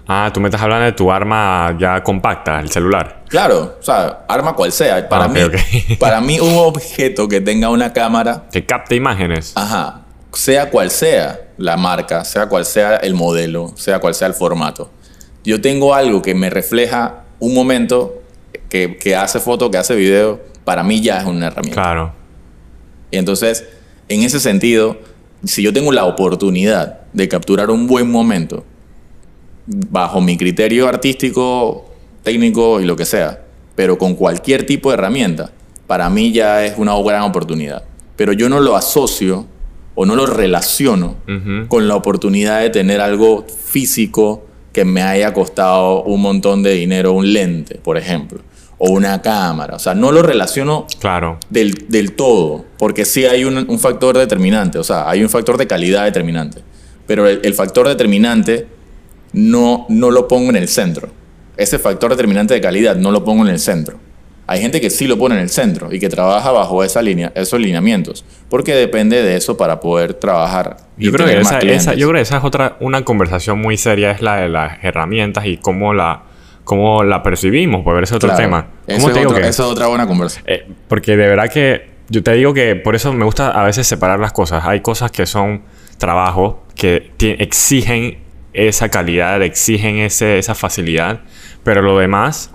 Ah, 0.08 0.30
tú 0.32 0.40
me 0.40 0.48
estás 0.48 0.62
hablando 0.62 0.84
de 0.84 0.92
tu 0.92 1.10
arma 1.10 1.76
ya 1.78 2.02
compacta, 2.02 2.60
el 2.60 2.70
celular. 2.70 3.24
claro, 3.28 3.76
o 3.80 3.82
sea, 3.82 4.24
arma 4.28 4.54
cual 4.54 4.70
sea. 4.72 5.08
Para, 5.08 5.24
Ah, 5.24 5.26
ok, 5.46 5.54
mí, 5.88 5.96
para 6.00 6.20
mí 6.20 6.38
un 6.40 6.54
objeto 6.56 7.26
que 7.28 7.40
tenga 7.40 7.70
una 7.70 7.92
cámara, 7.92 8.44
Que 8.52 8.64
capte 8.64 8.94
imágenes. 8.94 9.52
ajá, 9.56 10.02
sea 10.32 10.70
cual 10.70 10.90
sea 10.90 11.40
la 11.56 11.76
marca, 11.76 12.24
sea 12.24 12.46
cual 12.48 12.64
sea 12.64 12.96
el 12.96 13.14
modelo, 13.14 13.72
sea 13.76 13.98
cual 13.98 14.14
sea 14.14 14.28
el 14.28 14.34
formato. 14.34 14.90
Yo 15.42 15.60
tengo 15.60 15.94
algo 15.94 16.22
que 16.22 16.34
me 16.34 16.50
refleja 16.50 17.24
un 17.40 17.54
momento 17.54 18.22
que, 18.68 18.96
que 18.98 19.16
hace 19.16 19.40
foto, 19.40 19.70
que 19.70 19.78
hace 19.78 19.94
video, 19.96 20.40
para 20.64 20.82
mí 20.82 21.00
ya 21.00 21.18
es 21.18 21.24
una 21.26 21.48
herramienta. 21.48 21.80
Claro. 21.82 22.12
Y 23.10 23.16
entonces, 23.18 23.64
en 24.08 24.22
ese 24.22 24.38
sentido, 24.40 24.98
si 25.44 25.62
yo 25.62 25.72
tengo 25.72 25.90
la 25.92 26.04
oportunidad 26.04 27.00
de 27.12 27.28
capturar 27.28 27.70
un 27.70 27.86
buen 27.86 28.10
momento, 28.10 28.64
bajo 29.66 30.20
mi 30.20 30.36
criterio 30.36 30.88
artístico, 30.88 31.84
técnico 32.22 32.80
y 32.80 32.84
lo 32.84 32.96
que 32.96 33.04
sea, 33.04 33.42
pero 33.74 33.98
con 33.98 34.14
cualquier 34.14 34.64
tipo 34.66 34.90
de 34.90 34.94
herramienta, 34.94 35.50
para 35.86 36.08
mí 36.10 36.32
ya 36.32 36.64
es 36.64 36.74
una 36.78 36.94
gran 37.02 37.22
oportunidad. 37.22 37.84
Pero 38.16 38.32
yo 38.32 38.48
no 38.48 38.60
lo 38.60 38.76
asocio 38.76 39.46
o 39.94 40.04
no 40.06 40.14
lo 40.16 40.26
relaciono 40.26 41.16
con 41.68 41.88
la 41.88 41.96
oportunidad 41.96 42.60
de 42.60 42.70
tener 42.70 43.00
algo 43.00 43.44
físico 43.46 44.44
que 44.72 44.84
me 44.84 45.02
haya 45.02 45.32
costado 45.32 46.02
un 46.02 46.20
montón 46.20 46.62
de 46.62 46.72
dinero, 46.72 47.12
un 47.12 47.32
lente, 47.32 47.76
por 47.76 47.96
ejemplo, 47.96 48.40
o 48.78 48.90
una 48.90 49.22
cámara. 49.22 49.76
O 49.76 49.78
sea, 49.78 49.94
no 49.94 50.12
lo 50.12 50.22
relaciono 50.22 50.86
Claro. 51.00 51.38
del, 51.48 51.86
del 51.88 52.12
todo, 52.12 52.64
porque 52.78 53.04
sí 53.06 53.24
hay 53.24 53.44
un, 53.44 53.56
un 53.70 53.78
factor 53.78 54.18
determinante, 54.18 54.78
o 54.78 54.84
sea, 54.84 55.08
hay 55.08 55.22
un 55.22 55.30
factor 55.30 55.56
de 55.56 55.66
calidad 55.66 56.04
determinante, 56.04 56.60
pero 57.06 57.26
el, 57.26 57.40
el 57.42 57.54
factor 57.54 57.88
determinante 57.88 58.66
no, 59.32 59.86
no 59.88 60.10
lo 60.10 60.28
pongo 60.28 60.50
en 60.50 60.56
el 60.56 60.68
centro. 60.68 61.08
Ese 61.56 61.78
factor 61.78 62.10
determinante 62.10 62.54
de 62.54 62.60
calidad 62.60 62.96
no 62.96 63.10
lo 63.10 63.24
pongo 63.24 63.42
en 63.42 63.48
el 63.52 63.58
centro. 63.58 63.98
Hay 64.48 64.60
gente 64.60 64.80
que 64.80 64.90
sí 64.90 65.08
lo 65.08 65.18
pone 65.18 65.34
en 65.34 65.40
el 65.40 65.48
centro 65.50 65.92
y 65.92 65.98
que 65.98 66.08
trabaja 66.08 66.52
bajo 66.52 66.84
esa 66.84 67.02
línea, 67.02 67.32
esos 67.34 67.58
lineamientos, 67.58 68.24
porque 68.48 68.74
depende 68.76 69.20
de 69.22 69.36
eso 69.36 69.56
para 69.56 69.80
poder 69.80 70.14
trabajar. 70.14 70.76
y 70.96 71.06
Yo 71.06 71.12
creo, 71.12 71.26
que 71.26 71.40
esa, 71.40 71.58
esa- 71.58 71.94
yo 71.94 72.06
creo 72.08 72.18
que 72.18 72.22
esa 72.22 72.38
es 72.38 72.44
otra, 72.44 72.76
una 72.80 73.04
conversación 73.04 73.60
muy 73.60 73.76
seria, 73.76 74.12
es 74.12 74.22
la 74.22 74.36
de 74.36 74.48
las 74.48 74.78
herramientas 74.84 75.46
y 75.46 75.56
cómo 75.56 75.94
la, 75.94 76.22
cómo 76.62 77.02
la 77.02 77.24
percibimos, 77.24 77.82
pues 77.82 77.96
ese 77.96 78.04
es 78.04 78.12
otro 78.12 78.28
Claro. 78.28 78.42
tema. 78.42 78.66
Eso 78.86 78.98
¿Cómo 78.98 79.08
es 79.08 79.14
te 79.14 79.26
otra- 79.26 79.42
que- 79.42 79.48
esa 79.48 79.62
es 79.64 79.68
otra 79.68 79.86
buena 79.88 80.06
conversación. 80.06 80.44
Eh, 80.46 80.64
porque 80.86 81.16
de 81.16 81.26
verdad 81.26 81.48
que 81.50 81.88
yo 82.08 82.22
te 82.22 82.32
digo 82.34 82.54
que 82.54 82.76
por 82.76 82.94
eso 82.94 83.12
me 83.12 83.24
gusta 83.24 83.50
a 83.50 83.64
veces 83.64 83.84
separar 83.88 84.20
las 84.20 84.32
cosas. 84.32 84.64
Hay 84.64 84.78
cosas 84.80 85.10
que 85.10 85.26
son 85.26 85.62
trabajos 85.98 86.56
que 86.76 87.10
exigen 87.20 88.18
esa 88.56 88.88
calidad, 88.88 89.42
exigen 89.42 89.96
ese, 89.98 90.38
esa 90.38 90.54
facilidad, 90.54 91.20
pero 91.62 91.82
lo 91.82 91.98
demás 91.98 92.50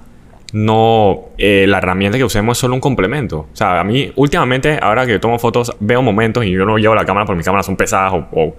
no 0.53 1.29
eh, 1.37 1.65
la 1.67 1.77
herramienta 1.77 2.17
que 2.17 2.23
usemos 2.25 2.57
es 2.57 2.61
solo 2.61 2.73
un 2.73 2.81
complemento. 2.81 3.47
O 3.53 3.55
sea, 3.55 3.79
a 3.79 3.83
mí 3.83 4.11
últimamente, 4.15 4.77
ahora 4.81 5.05
que 5.05 5.13
yo 5.13 5.19
tomo 5.19 5.39
fotos, 5.39 5.73
veo 5.79 6.01
momentos 6.01 6.43
y 6.45 6.51
yo 6.51 6.65
no 6.65 6.77
llevo 6.77 6.95
la 6.95 7.05
cámara 7.05 7.25
porque 7.25 7.37
mis 7.37 7.45
cámaras 7.45 7.65
son 7.65 7.77
pesadas 7.77 8.13
o, 8.13 8.27
o- 8.33 8.55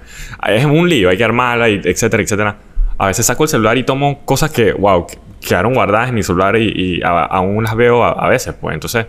es 0.49 0.65
un 0.65 0.89
lío, 0.89 1.11
hay 1.11 1.17
que 1.19 1.25
armarla, 1.25 1.69
y 1.69 1.81
etcétera, 1.85 2.23
etcétera. 2.23 2.57
A 2.99 3.07
veces 3.09 3.27
saco 3.27 3.43
el 3.43 3.49
celular 3.51 3.77
y 3.77 3.85
tomo 3.85 4.25
cosas 4.25 4.51
que, 4.51 4.73
wow, 4.73 5.07
que- 5.07 5.19
quedaron 5.47 5.75
guardadas 5.75 6.09
en 6.09 6.15
mi 6.15 6.23
celular 6.23 6.57
y, 6.57 6.73
y 6.75 7.03
a- 7.03 7.25
aún 7.25 7.63
las 7.65 7.75
veo 7.77 8.03
a, 8.05 8.13
a 8.13 8.29
veces, 8.29 8.55
pues. 8.59 8.73
Entonces, 8.75 9.07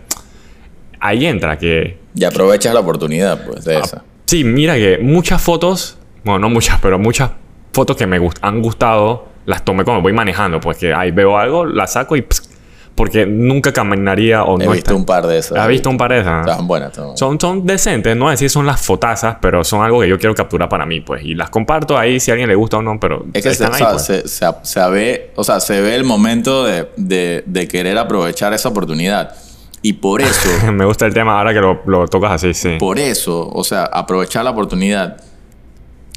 ahí 1.00 1.24
entra 1.26 1.56
que... 1.58 1.98
Y 2.14 2.24
aprovechas 2.24 2.74
la 2.74 2.80
oportunidad, 2.80 3.46
pues, 3.46 3.66
Ah, 3.66 3.70
de 3.70 3.78
esa. 3.78 4.04
Sí, 4.26 4.44
mira 4.44 4.74
que 4.76 4.98
muchas 5.00 5.40
fotos, 5.40 5.98
bueno, 6.24 6.38
no 6.40 6.48
muchas, 6.50 6.80
pero 6.80 6.98
muchas 6.98 7.30
fotos 7.74 7.96
que 7.96 8.06
me 8.06 8.18
gust- 8.18 8.38
han 8.40 8.62
gustado, 8.62 9.26
las 9.46 9.64
tomé 9.64 9.84
cuando 9.84 10.00
voy 10.02 10.12
manejando, 10.14 10.60
pues 10.60 10.78
que 10.78 10.94
ahí 10.94 11.10
veo 11.10 11.36
algo, 11.36 11.66
la 11.66 11.86
saco 11.86 12.16
y... 12.16 12.22
pss, 12.22 12.50
porque 12.94 13.26
nunca 13.26 13.72
caminaría 13.72 14.44
o 14.44 14.54
He 14.60 14.66
no 14.66 14.70
visto 14.70 14.90
está- 14.90 14.94
un 14.94 15.04
par 15.04 15.26
de 15.26 15.38
esas. 15.38 15.58
¿Has 15.58 15.66
visto 15.66 15.90
un 15.90 15.96
par 15.98 16.12
de 16.12 16.20
esas? 16.20 16.42
Estaban 16.42 16.68
buenas. 16.68 16.92
Son, 17.16 17.40
son 17.40 17.66
decentes, 17.66 18.16
no 18.16 18.30
decir 18.30 18.48
son 18.48 18.66
las 18.66 18.80
fotazas, 18.86 19.36
pero 19.40 19.64
son 19.64 19.82
algo 19.84 20.00
que 20.00 20.08
yo 20.08 20.16
quiero 20.16 20.32
capturar 20.32 20.68
para 20.68 20.86
mí, 20.86 21.00
pues. 21.00 21.24
Y 21.24 21.34
las 21.34 21.50
comparto 21.50 21.98
ahí 21.98 22.20
si 22.20 22.30
a 22.30 22.34
alguien 22.34 22.48
le 22.48 22.54
gusta 22.54 22.76
o 22.76 22.82
no, 22.82 23.00
pero 23.00 23.24
Es 23.34 23.42
que 23.42 23.52
se, 23.52 23.64
están 23.64 23.72
o 23.72 23.74
ahí, 23.74 23.80
sea, 23.80 23.90
pues. 23.90 24.04
se, 24.04 24.28
se- 24.28 24.46
se 24.62 24.90
ve, 24.90 25.32
o 25.34 25.42
sea, 25.42 25.58
se 25.58 25.80
ve 25.80 25.96
el 25.96 26.04
momento 26.04 26.64
de, 26.64 26.88
de- 26.96 27.42
de 27.44 27.66
querer 27.66 27.98
aprovechar 27.98 28.52
esa 28.52 28.68
oportunidad. 28.68 29.34
Y 29.82 29.94
por 29.94 30.22
eso, 30.22 30.48
Me 30.72 30.84
gusta 30.84 31.04
el 31.04 31.12
tema 31.14 31.36
ahora 31.36 31.52
que 31.52 31.60
lo, 31.60 31.80
lo 31.86 32.06
tocas 32.06 32.30
así, 32.30 32.54
sí. 32.54 32.76
por 32.78 33.00
eso, 33.00 33.50
o 33.52 33.64
sea, 33.64 33.86
aprovechar 33.92 34.44
la 34.44 34.50
oportunidad. 34.52 35.16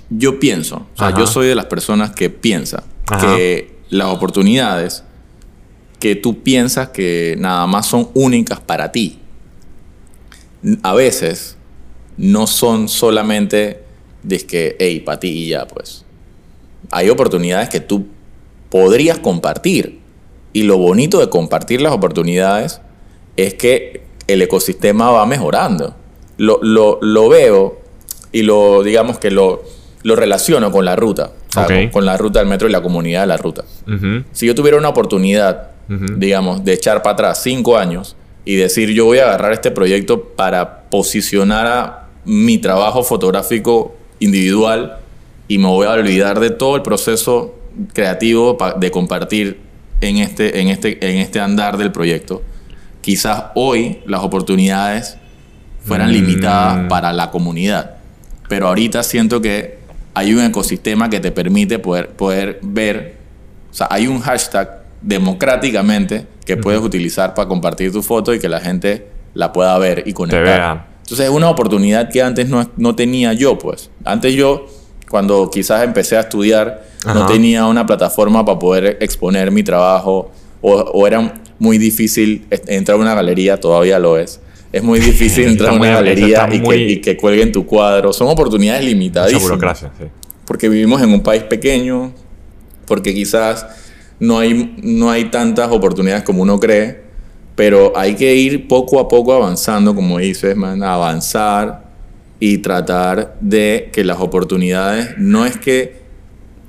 Yo 0.10 0.40
pienso, 0.40 0.88
o 0.94 0.98
sea, 0.98 1.08
Ajá. 1.08 1.20
yo 1.20 1.28
soy 1.28 1.48
de 1.48 1.56
las 1.56 1.66
personas 1.66 2.12
que 2.12 2.30
piensa 2.30 2.84
Ajá. 3.08 3.36
que 3.36 3.76
las 3.90 4.08
oportunidades 4.08 5.04
que 6.00 6.16
tú 6.16 6.44
piensas 6.44 6.90
que 6.90 7.36
nada 7.40 7.66
más 7.68 7.88
son 7.88 8.10
únicas 8.14 8.60
para 8.60 8.92
ti, 8.92 9.20
a 10.84 10.94
veces 10.94 11.58
no 12.18 12.48
son 12.48 12.88
solamente 12.90 13.84
de 14.24 14.40
que, 14.46 14.76
hey, 14.80 15.00
para 15.02 15.20
ti 15.20 15.28
y 15.30 15.48
ya, 15.50 15.68
pues. 15.68 16.04
Hay 16.92 17.10
oportunidades 17.10 17.70
que 17.70 17.80
tú 17.80 18.08
podrías 18.70 19.20
compartir. 19.20 20.00
Y 20.54 20.64
lo 20.64 20.78
bonito 20.78 21.20
de 21.20 21.30
compartir 21.30 21.82
las 21.82 21.94
oportunidades 21.94 22.82
es 23.36 23.54
que 23.54 24.02
el 24.28 24.42
ecosistema 24.42 25.12
va 25.12 25.26
mejorando. 25.26 25.96
Lo, 26.38 26.60
lo- 26.62 26.98
lo 27.02 27.30
veo 27.30 27.80
y 28.32 28.42
lo, 28.42 28.84
digamos 28.84 29.20
que 29.20 29.30
lo, 29.32 29.64
lo 30.08 30.16
relaciono 30.16 30.72
con 30.72 30.86
la 30.86 30.96
ruta. 30.96 31.32
o 31.50 31.52
sea, 31.52 31.64
Ok. 31.64 31.70
con, 31.70 31.90
con 31.90 32.06
la 32.06 32.16
ruta 32.18 32.40
del 32.40 32.48
metro 32.48 32.68
y 32.68 32.72
la 32.72 32.82
comunidad 32.82 33.22
de 33.22 33.28
la 33.28 33.38
ruta. 33.38 33.64
Si 34.32 34.46
yo 34.48 34.56
tuviera 34.56 34.78
una 34.78 34.90
oportunidad, 34.90 35.72
digamos, 35.88 36.64
de 36.64 36.74
echar 36.74 37.02
para 37.02 37.14
atrás 37.14 37.42
cinco 37.44 37.78
años 37.78 38.16
y 38.46 38.56
decir 38.56 38.90
yo 38.92 39.06
voy 39.06 39.18
a 39.20 39.24
agarrar 39.26 39.52
este 39.54 39.72
proyecto 39.72 40.24
para 40.36 40.84
posicionar 40.90 41.68
a 41.68 42.08
mi 42.26 42.58
trabajo 42.58 43.04
fotográfico 43.04 43.96
individual 44.20 44.98
y 45.48 45.58
me 45.58 45.68
voy 45.68 45.88
a 45.88 45.92
olvidar 45.92 46.40
de 46.40 46.50
todo 46.52 46.76
el 46.76 46.82
proceso 46.82 47.56
creativo 47.94 48.58
de 48.78 48.92
compartir 48.92 49.60
en 50.02 50.18
este, 50.18 50.60
en 50.62 50.68
este, 50.70 50.98
en 51.10 51.18
este 51.18 51.40
andar 51.40 51.78
del 51.78 51.92
proyecto. 51.92 52.42
Quizás 53.02 53.46
hoy 53.56 54.00
las 54.06 54.22
oportunidades 54.24 55.18
fueran 55.86 56.10
Mm. 56.10 56.14
limitadas 56.14 56.90
para 56.90 57.14
la 57.14 57.32
comunidad. 57.32 57.96
Pero 58.50 58.68
ahorita 58.68 59.04
siento 59.04 59.42
que 59.42 59.77
hay 60.18 60.34
un 60.34 60.44
ecosistema 60.44 61.12
que 61.12 61.20
te 61.20 61.32
permite 61.32 61.78
poder, 61.78 62.10
poder 62.10 62.60
ver, 62.64 63.18
o 63.70 63.74
sea, 63.74 63.88
hay 63.92 64.08
un 64.08 64.20
hashtag 64.20 64.82
democráticamente 65.00 66.26
que 66.44 66.58
puedes 66.58 66.82
utilizar 66.82 67.36
para 67.36 67.48
compartir 67.48 67.92
tu 67.92 68.02
foto 68.02 68.34
y 68.34 68.40
que 68.40 68.50
la 68.50 68.60
gente 68.60 69.08
la 69.36 69.54
pueda 69.54 69.78
ver 69.78 70.02
y 70.08 70.14
conectar. 70.14 70.44
vea. 70.44 70.88
Entonces 71.02 71.28
es 71.28 71.32
una 71.32 71.52
oportunidad 71.52 72.10
que 72.10 72.24
antes 72.24 72.50
no, 72.50 72.68
no 72.78 72.96
tenía 72.96 73.34
yo, 73.34 73.60
pues. 73.60 73.92
Antes 74.04 74.34
yo, 74.34 74.66
cuando 75.08 75.52
quizás 75.52 75.84
empecé 75.84 76.18
a 76.18 76.22
estudiar, 76.22 76.84
no 77.06 77.28
tenía 77.28 77.68
una 77.68 77.86
plataforma 77.86 78.44
para 78.44 78.58
poder 78.58 78.98
exponer 79.00 79.52
mi 79.52 79.62
trabajo 79.62 80.32
o, 80.62 80.74
o 80.74 81.06
era 81.06 81.40
muy 81.60 81.78
difícil 81.78 82.48
entrar 82.50 82.98
a 82.98 83.02
una 83.02 83.14
galería, 83.14 83.60
todavía 83.60 84.00
lo 84.00 84.18
es. 84.18 84.42
Es 84.72 84.84
muy 84.84 85.00
difícil 85.00 85.46
entrar 85.48 85.70
a 85.74 85.74
una 85.78 85.90
galería 85.92 86.48
y, 86.52 86.60
muy- 86.60 86.76
que, 86.76 86.92
y 86.94 87.02
que 87.02 87.18
cuelguen 87.18 87.52
tu 87.52 87.66
cuadro. 87.66 88.12
Son 88.14 88.28
oportunidades 88.28 88.82
Mucha 88.82 88.90
limitadísimas 88.94 89.44
burocracia, 89.44 89.92
sí. 89.98 90.06
porque 90.46 90.68
vivimos 90.70 91.02
en 91.02 91.10
un 91.14 91.22
país 91.22 91.44
pequeño, 91.44 92.14
porque 92.86 93.14
quizás 93.14 93.66
no 94.20 94.40
hay, 94.40 94.76
no 94.82 95.10
hay 95.10 95.26
tantas 95.26 95.72
oportunidades 95.72 96.24
como 96.24 96.42
uno 96.44 96.60
cree, 96.60 97.02
pero 97.56 97.94
hay 97.96 98.16
que 98.16 98.36
ir 98.36 98.68
poco 98.68 99.00
a 99.00 99.08
poco 99.08 99.34
avanzando, 99.34 99.96
como 99.96 100.18
dices, 100.20 100.56
man, 100.56 100.84
avanzar 100.84 101.88
y 102.40 102.60
tratar 102.60 103.36
de 103.42 103.90
que 103.92 104.04
las 104.04 104.20
oportunidades 104.20 105.16
no 105.18 105.46
es 105.46 105.58
que 105.58 106.07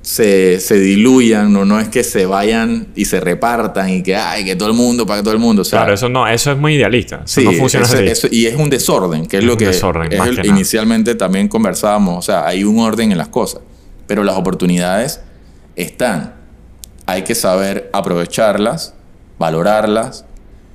se, 0.01 0.59
se 0.59 0.79
diluyan, 0.79 1.51
no, 1.51 1.65
no 1.65 1.79
es 1.79 1.89
que 1.89 2.03
se 2.03 2.25
vayan 2.25 2.87
y 2.95 3.05
se 3.05 3.19
repartan 3.19 3.89
y 3.89 4.01
que, 4.01 4.15
ay, 4.15 4.45
que 4.45 4.55
todo 4.55 4.69
el 4.69 4.75
mundo, 4.75 5.05
para 5.05 5.19
que 5.19 5.23
todo 5.23 5.33
el 5.33 5.39
mundo, 5.39 5.61
o 5.61 5.65
sea, 5.65 5.79
Claro, 5.79 5.93
eso 5.93 6.07
no, 6.09 6.25
eso 6.27 6.51
es 6.51 6.57
muy 6.57 6.75
idealista. 6.75 7.17
Eso 7.25 7.41
Sí, 7.41 7.43
no 7.45 7.51
funciona 7.53 7.85
eso- 7.85 7.95
así. 7.97 8.05
eso- 8.05 8.27
y 8.31 8.45
es 8.45 8.55
un 8.55 8.69
desorden, 8.69 9.25
que 9.25 9.37
es, 9.37 9.43
Es 9.43 9.47
lo 9.49 9.57
que 9.57 9.67
desorden, 9.67 10.11
es 10.11 10.17
más 10.17 10.29
el- 10.29 10.35
que 10.37 10.43
nada. 10.43 10.55
inicialmente 10.55 11.15
también 11.15 11.47
conversábamos. 11.47 12.17
O 12.17 12.21
sea, 12.21 12.47
hay 12.47 12.63
un 12.63 12.79
orden 12.79 13.11
en 13.11 13.17
las 13.17 13.27
cosas, 13.27 13.61
pero 14.07 14.23
las 14.23 14.37
oportunidades 14.37 15.21
están. 15.75 16.35
Hay 17.05 17.23
que 17.23 17.35
saber 17.35 17.89
aprovecharlas, 17.91 18.93
valorarlas 19.37 20.25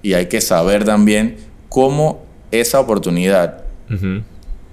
y 0.03 0.15
hay 0.15 0.27
que 0.27 0.41
saber 0.41 0.85
también 0.85 1.37
cómo 1.69 2.25
esa 2.51 2.79
oportunidad 2.79 3.65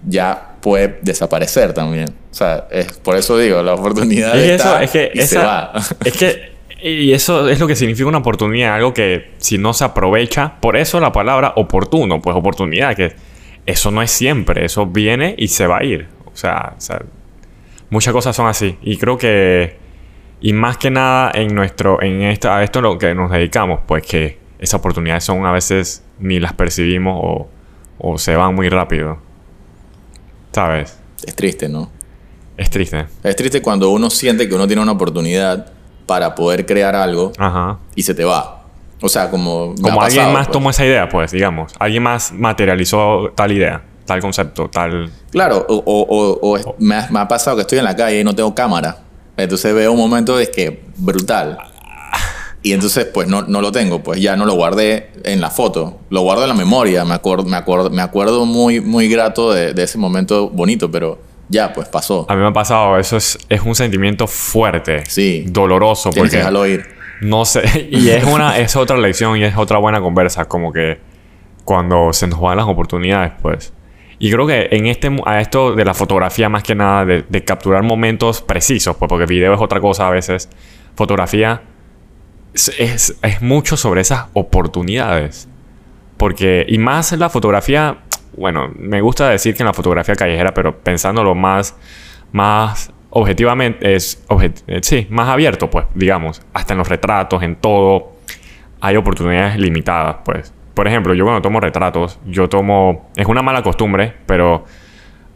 ya 0.07 0.50
puede 0.61 0.99
desaparecer 1.01 1.73
también. 1.73 2.09
O 2.31 2.33
sea, 2.33 2.67
es, 2.71 2.93
por 2.99 3.17
eso 3.17 3.37
digo, 3.37 3.61
la 3.61 3.73
oportunidad 3.73 4.37
Es 4.37 4.45
que 4.45 4.55
está 4.55 4.83
eso, 4.83 4.83
es 4.83 4.91
que 4.91 5.11
y 5.13 5.21
se 5.23 5.37
va. 5.37 5.73
es 6.05 6.13
que 6.13 6.51
y 6.81 7.13
eso 7.13 7.47
es 7.47 7.59
lo 7.59 7.67
que 7.67 7.75
significa 7.75 8.07
una 8.09 8.17
oportunidad, 8.19 8.73
algo 8.73 8.93
que 8.93 9.31
si 9.37 9.59
no 9.59 9.73
se 9.73 9.83
aprovecha, 9.83 10.59
por 10.61 10.75
eso 10.75 10.99
la 10.99 11.11
palabra 11.11 11.53
oportuno, 11.55 12.21
pues 12.21 12.35
oportunidad, 12.35 12.95
que 12.95 13.13
eso 13.67 13.91
no 13.91 14.01
es 14.01 14.09
siempre, 14.09 14.65
eso 14.65 14.87
viene 14.87 15.35
y 15.37 15.49
se 15.49 15.67
va 15.67 15.79
a 15.79 15.83
ir. 15.83 16.07
O 16.25 16.35
sea, 16.35 16.73
o 16.75 16.81
sea, 16.81 17.01
muchas 17.91 18.13
cosas 18.13 18.35
son 18.35 18.47
así 18.47 18.77
y 18.81 18.97
creo 18.97 19.17
que 19.17 19.77
y 20.39 20.53
más 20.53 20.77
que 20.77 20.89
nada 20.89 21.31
en 21.35 21.53
nuestro 21.53 22.01
en 22.01 22.23
esta 22.23 22.57
a 22.57 22.63
esto 22.63 22.79
a 22.79 22.81
lo 22.81 22.97
que 22.97 23.13
nos 23.13 23.29
dedicamos, 23.29 23.81
pues 23.85 24.03
que 24.03 24.39
esas 24.57 24.79
oportunidades 24.79 25.23
son 25.23 25.45
a 25.45 25.51
veces 25.51 26.03
ni 26.19 26.39
las 26.39 26.53
percibimos 26.53 27.19
o, 27.23 27.49
o 27.99 28.17
se 28.17 28.35
van 28.35 28.55
muy 28.55 28.69
rápido. 28.69 29.19
¿Sabes? 30.51 30.97
es 31.25 31.35
triste, 31.35 31.69
¿no? 31.69 31.89
Es 32.57 32.69
triste. 32.69 33.05
Es 33.23 33.35
triste 33.35 33.61
cuando 33.61 33.89
uno 33.91 34.09
siente 34.09 34.47
que 34.49 34.55
uno 34.55 34.67
tiene 34.67 34.81
una 34.81 34.91
oportunidad 34.93 35.71
para 36.05 36.33
poder 36.35 36.65
crear 36.65 36.95
algo 36.95 37.31
Ajá. 37.37 37.77
y 37.95 38.03
se 38.03 38.13
te 38.13 38.23
va. 38.23 38.63
O 39.01 39.09
sea, 39.09 39.29
como. 39.31 39.73
Como 39.81 40.01
alguien 40.01 40.31
más 40.33 40.47
pues. 40.47 40.51
tomó 40.53 40.69
esa 40.69 40.85
idea, 40.85 41.07
pues, 41.09 41.31
digamos. 41.31 41.73
Alguien 41.79 42.03
más 42.03 42.31
materializó 42.31 43.31
tal 43.35 43.51
idea, 43.51 43.81
tal 44.05 44.19
concepto, 44.21 44.67
tal... 44.69 45.09
Claro, 45.31 45.65
o, 45.69 45.75
o- 45.75 46.05
o- 46.07 46.39
o 46.49 46.57
es- 46.57 46.65
me, 46.77 46.95
ha, 46.95 47.07
me 47.09 47.19
ha 47.19 47.27
pasado 47.27 47.55
que 47.55 47.61
estoy 47.61 47.79
en 47.79 47.85
la 47.85 47.95
calle 47.95 48.19
y 48.19 48.23
no 48.23 48.35
tengo 48.35 48.53
cámara. 48.53 48.97
Entonces 49.37 49.73
veo 49.73 49.91
un 49.91 49.97
momento 49.99 50.37
de 50.37 50.51
que 50.51 50.83
brutal. 50.97 51.57
Y 52.63 52.73
entonces, 52.73 53.05
pues 53.05 53.27
no, 53.27 53.41
no 53.41 53.61
lo 53.61 53.71
tengo, 53.71 54.03
pues 54.03 54.21
ya 54.21 54.35
no 54.35 54.45
lo 54.45 54.53
guardé 54.53 55.09
en 55.23 55.41
la 55.41 55.49
foto. 55.49 55.99
Lo 56.09 56.21
guardo 56.21 56.43
en 56.43 56.49
la 56.49 56.55
memoria. 56.55 57.03
Me 57.05 57.15
acuerdo, 57.15 57.43
me 57.45 57.57
acuerdo, 57.57 57.89
me 57.89 58.03
acuerdo 58.03 58.45
muy, 58.45 58.79
muy 58.81 59.07
grato 59.07 59.51
de, 59.51 59.73
de 59.73 59.83
ese 59.83 59.97
momento 59.97 60.49
bonito, 60.49 60.91
pero 60.91 61.19
ya, 61.51 61.73
pues 61.73 61.89
pasó. 61.89 62.25
A 62.29 62.35
mí 62.35 62.41
me 62.41 62.47
ha 62.47 62.53
pasado, 62.53 62.97
eso 62.97 63.17
es, 63.17 63.37
es 63.49 63.61
un 63.61 63.75
sentimiento 63.75 64.25
fuerte. 64.25 65.03
Sí. 65.07 65.45
Doloroso, 65.47 66.09
Tienes 66.09 66.31
que 66.31 66.37
porque... 66.37 66.37
dejarlo 66.37 66.65
ir. 66.65 66.85
No 67.21 67.45
sé, 67.45 67.87
y 67.91 68.09
es 68.09 68.23
una 68.23 68.57
es 68.57 68.75
otra 68.75 68.97
lección 68.97 69.37
y 69.37 69.43
es 69.43 69.57
otra 69.57 69.77
buena 69.77 69.99
conversa, 69.99 70.45
como 70.45 70.71
que 70.71 70.99
cuando 71.65 72.13
se 72.13 72.27
nos 72.27 72.39
van 72.39 72.57
las 72.57 72.67
oportunidades, 72.67 73.33
pues. 73.41 73.73
Y 74.17 74.31
creo 74.31 74.47
que 74.47 74.69
en 74.71 74.87
este 74.87 75.11
a 75.25 75.41
esto 75.41 75.75
de 75.75 75.83
la 75.83 75.93
fotografía 75.93 76.47
más 76.47 76.63
que 76.63 76.73
nada 76.73 77.05
de, 77.05 77.25
de 77.27 77.43
capturar 77.43 77.83
momentos 77.83 78.41
precisos, 78.41 78.95
pues 78.95 79.09
porque 79.09 79.25
video 79.25 79.53
es 79.53 79.59
otra 79.59 79.81
cosa 79.81 80.07
a 80.07 80.11
veces. 80.11 80.47
Fotografía 80.95 81.61
es, 82.53 83.17
es, 83.21 83.41
mucho 83.41 83.77
sobre 83.77 84.01
esas 84.01 84.27
oportunidades. 84.33 85.47
Porque, 86.17 86.65
y 86.67 86.77
más 86.77 87.11
la 87.13 87.29
fotografía, 87.29 87.99
bueno, 88.37 88.71
me 88.77 89.01
gusta 89.01 89.29
decir 89.29 89.55
que 89.55 89.63
en 89.63 89.67
la 89.67 89.73
fotografía 89.73 90.15
callejera, 90.15 90.53
pero 90.53 90.77
pensándolo 90.77 91.33
más, 91.35 91.75
más 92.31 92.91
objetivamente, 93.09 93.95
es, 93.95 94.23
eh, 94.67 94.79
sí, 94.81 95.07
más 95.09 95.29
abierto, 95.29 95.69
pues, 95.69 95.85
digamos, 95.95 96.41
hasta 96.53 96.73
en 96.73 96.77
los 96.79 96.87
retratos, 96.87 97.41
en 97.43 97.55
todo, 97.55 98.13
hay 98.79 98.95
oportunidades 98.95 99.57
limitadas, 99.57 100.17
pues. 100.23 100.53
Por 100.73 100.87
ejemplo, 100.87 101.13
yo 101.13 101.25
cuando 101.25 101.41
tomo 101.41 101.59
retratos, 101.59 102.19
yo 102.25 102.47
tomo, 102.47 103.09
es 103.15 103.25
una 103.27 103.41
mala 103.41 103.61
costumbre, 103.63 104.13
pero, 104.25 104.63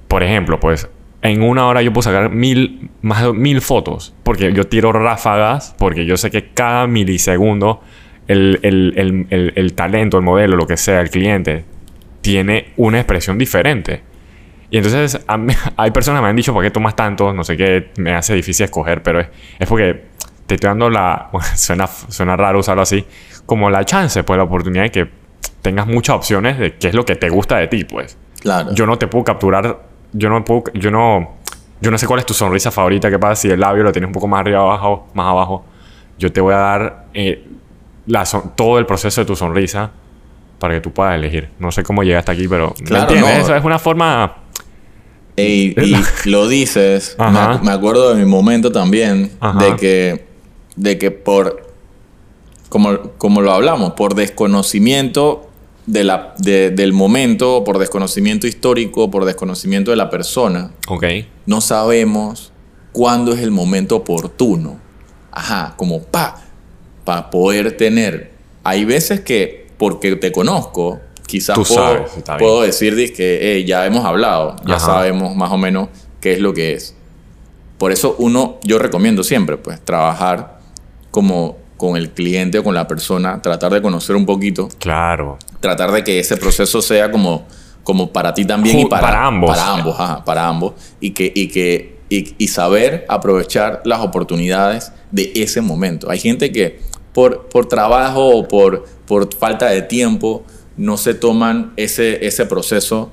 por 0.08 0.24
ejemplo, 0.24 0.60
pues, 0.60 0.88
en 1.30 1.42
una 1.44 1.68
hora 1.68 1.82
yo 1.82 1.92
puedo 1.92 2.04
sacar 2.04 2.30
mil, 2.30 2.90
más 3.02 3.24
de 3.24 3.34
mil 3.34 3.62
fotos, 3.62 4.14
porque 4.24 4.54
yo 4.54 4.66
tiro 4.66 4.92
ráfagas, 4.92 5.76
porque 5.78 6.06
yo 6.06 6.18
sé 6.18 6.30
que 6.32 6.50
cada 6.54 6.88
milisegundo 6.88 7.82
el, 8.28 8.60
el- 8.64 9.26
el- 9.30 9.54
el- 9.56 9.74
talento, 9.74 10.18
el 10.18 10.24
modelo, 10.24 10.56
lo 10.58 10.66
que 10.68 10.78
sea, 10.78 11.02
el 11.02 11.10
cliente, 11.10 11.66
tiene 12.22 12.74
una 12.78 12.98
expresión 13.00 13.38
diferente. 13.38 14.02
Y 14.72 14.78
entonces 14.78 15.20
a 15.28 15.38
mí- 15.38 15.54
hay 15.78 15.92
personas 15.92 16.20
que 16.20 16.24
me 16.24 16.30
han 16.30 16.36
dicho, 16.36 16.54
¿por 16.54 16.64
qué 16.64 16.72
tomas 16.72 16.96
tanto? 16.96 17.34
No 17.34 17.44
sé 17.44 17.56
qué, 17.58 17.90
me 17.98 18.14
hace 18.14 18.34
difícil 18.34 18.64
escoger, 18.66 19.04
pero 19.04 19.20
es, 19.20 19.28
es 19.60 19.68
porque 19.68 20.06
te 20.48 20.56
estoy 20.56 20.68
dando 20.70 20.90
la... 20.90 21.30
bueno, 21.32 21.48
suena, 21.56 21.88
suena 21.88 22.36
raro 22.36 22.60
usarlo 22.60 22.82
así, 22.84 23.06
como 23.46 23.70
la 23.70 23.84
chance, 23.86 24.24
pues 24.24 24.38
la 24.38 24.44
oportunidad 24.44 24.84
de 24.84 24.92
que 24.92 25.08
tengas 25.62 25.88
muchas 25.88 26.16
opciones 26.18 26.58
de 26.60 26.76
qué 26.76 26.90
es 26.90 26.94
lo 26.94 27.06
que 27.06 27.16
te 27.16 27.30
gusta 27.30 27.58
de 27.58 27.68
ti, 27.68 27.84
pues. 27.84 28.18
Claro. 28.42 28.74
Yo 28.76 28.86
no 28.86 28.98
te 28.98 29.08
puedo 29.08 29.24
capturar, 29.24 29.80
yo 30.18 30.30
no 30.30 30.44
puedo, 30.46 30.64
yo 30.74 30.92
no, 30.92 31.36
yo 31.82 31.92
no 31.92 31.98
sé 31.98 32.08
cuál 32.08 32.20
es 32.20 32.26
tu 32.26 32.34
sonrisa 32.34 32.72
favorita, 32.72 33.10
qué 33.10 33.20
pasa 33.20 33.36
si 33.42 33.50
el 33.50 33.60
labio 33.60 33.84
lo 33.84 33.92
tienes 33.92 34.08
un 34.08 34.14
poco 34.14 34.28
más 34.28 34.42
arriba 34.42 34.60
abajo, 34.62 35.08
más 35.14 35.28
abajo. 35.28 35.66
Yo 36.18 36.32
te 36.32 36.40
voy 36.42 36.54
a 36.54 36.58
dar 36.58 37.06
eh, 37.14 37.46
la 38.08 38.26
son- 38.26 38.54
todo 38.56 38.80
el 38.80 38.86
proceso 38.86 39.22
de 39.22 39.26
tu 39.26 39.36
sonrisa 39.36 39.92
para 40.60 40.74
que 40.76 40.82
tú 40.82 40.92
puedas 40.92 41.16
elegir. 41.16 41.50
No 41.60 41.72
sé 41.72 41.84
cómo 41.84 42.04
llegaste 42.04 42.32
aquí, 42.32 42.48
pero 42.48 42.74
¿me 42.80 42.86
Claro, 42.86 43.02
entiendes? 43.14 43.38
no. 43.38 43.44
Eso 43.44 43.56
es 43.56 43.64
una 43.64 43.78
forma... 43.80 44.36
Y, 45.38 45.78
y 45.82 45.96
lo 46.30 46.48
dices, 46.48 47.18
me, 47.20 47.60
me 47.62 47.72
acuerdo 47.72 48.14
de 48.14 48.24
mi 48.24 48.30
momento 48.30 48.72
también, 48.72 49.32
Ajá. 49.42 49.66
de 49.66 49.76
que, 49.76 50.26
de 50.78 50.98
que 50.98 51.12
por, 51.12 51.68
como, 52.70 52.98
como 53.18 53.42
lo 53.42 53.52
hablamos, 53.52 53.92
por 53.96 54.16
desconocimiento 54.16 55.50
de 55.86 56.04
la, 56.04 56.34
de- 56.40 56.72
del 56.72 56.94
momento, 56.94 57.64
por 57.64 57.78
desconocimiento 57.78 58.48
histórico, 58.48 59.12
por 59.12 59.26
desconocimiento 59.26 59.92
de 59.92 59.98
la 59.98 60.10
persona, 60.10 60.72
Ok. 60.88 61.04
no 61.46 61.62
sabemos 61.62 62.52
cuándo 62.92 63.34
es 63.34 63.40
el 63.42 63.52
momento 63.52 63.98
oportuno. 63.98 64.80
Ajá, 65.32 65.74
como 65.78 66.02
pa, 66.02 66.42
para 67.04 67.30
poder 67.30 67.76
tener. 67.78 68.32
Hay 68.64 68.86
veces 68.86 69.20
que, 69.20 69.68
porque 69.78 70.16
te 70.16 70.32
conozco, 70.32 71.00
quizás 71.28 71.56
Tú 71.56 71.64
puedo, 71.64 72.08
sabes, 72.26 72.40
puedo 72.40 72.62
decir 72.62 73.14
que 73.14 73.64
ya 73.68 73.86
hemos 73.86 74.06
hablado, 74.06 74.56
ya 74.66 74.76
Ajá. 74.76 74.86
sabemos 74.86 75.36
más 75.36 75.52
o 75.52 75.58
menos 75.58 75.90
qué 76.22 76.34
es 76.34 76.40
lo 76.40 76.54
que 76.54 76.74
es. 76.74 76.96
Por 77.78 77.92
eso 77.92 78.16
uno, 78.18 78.58
yo 78.64 78.80
recomiendo 78.80 79.24
siempre, 79.24 79.58
pues, 79.58 79.84
trabajar 79.84 80.60
como 81.12 81.58
con 81.78 81.98
el 81.98 82.12
cliente 82.12 82.60
o 82.60 82.64
con 82.64 82.74
la 82.74 82.88
persona, 82.88 83.42
tratar 83.42 83.74
de 83.74 83.82
conocer 83.82 84.16
un 84.16 84.26
poquito, 84.26 84.70
Claro. 84.80 85.38
tratar 85.60 85.92
de 85.92 86.04
que 86.04 86.20
ese 86.20 86.38
proceso 86.38 86.82
sea 86.82 87.12
como, 87.12 87.46
como 87.84 88.12
para 88.12 88.34
ti 88.34 88.46
también 88.46 88.80
y 88.80 88.86
para, 88.86 89.02
para 89.08 89.26
ambos. 89.28 89.50
Para 89.50 89.74
ambos, 89.74 90.00
ajá, 90.00 90.24
para 90.26 90.48
ambos. 90.48 90.74
Y, 91.00 91.12
que, 91.12 91.32
y, 91.36 91.48
que, 91.50 91.98
y, 92.10 92.34
y 92.38 92.48
saber 92.48 93.06
aprovechar 93.10 93.82
las 93.84 94.00
oportunidades 94.00 94.92
de 95.12 95.32
ese 95.36 95.62
momento. 95.62 96.10
Hay 96.10 96.20
gente 96.20 96.52
que 96.52 96.80
por, 97.14 97.48
por 97.50 97.68
trabajo 97.68 98.28
o 98.30 98.48
por, 98.48 98.86
por 99.06 99.34
falta 99.36 99.68
de 99.68 99.82
tiempo 99.82 100.44
no 100.78 100.98
se 100.98 101.14
toman 101.14 101.74
ese, 101.78 102.26
ese 102.26 102.46
proceso 102.46 103.12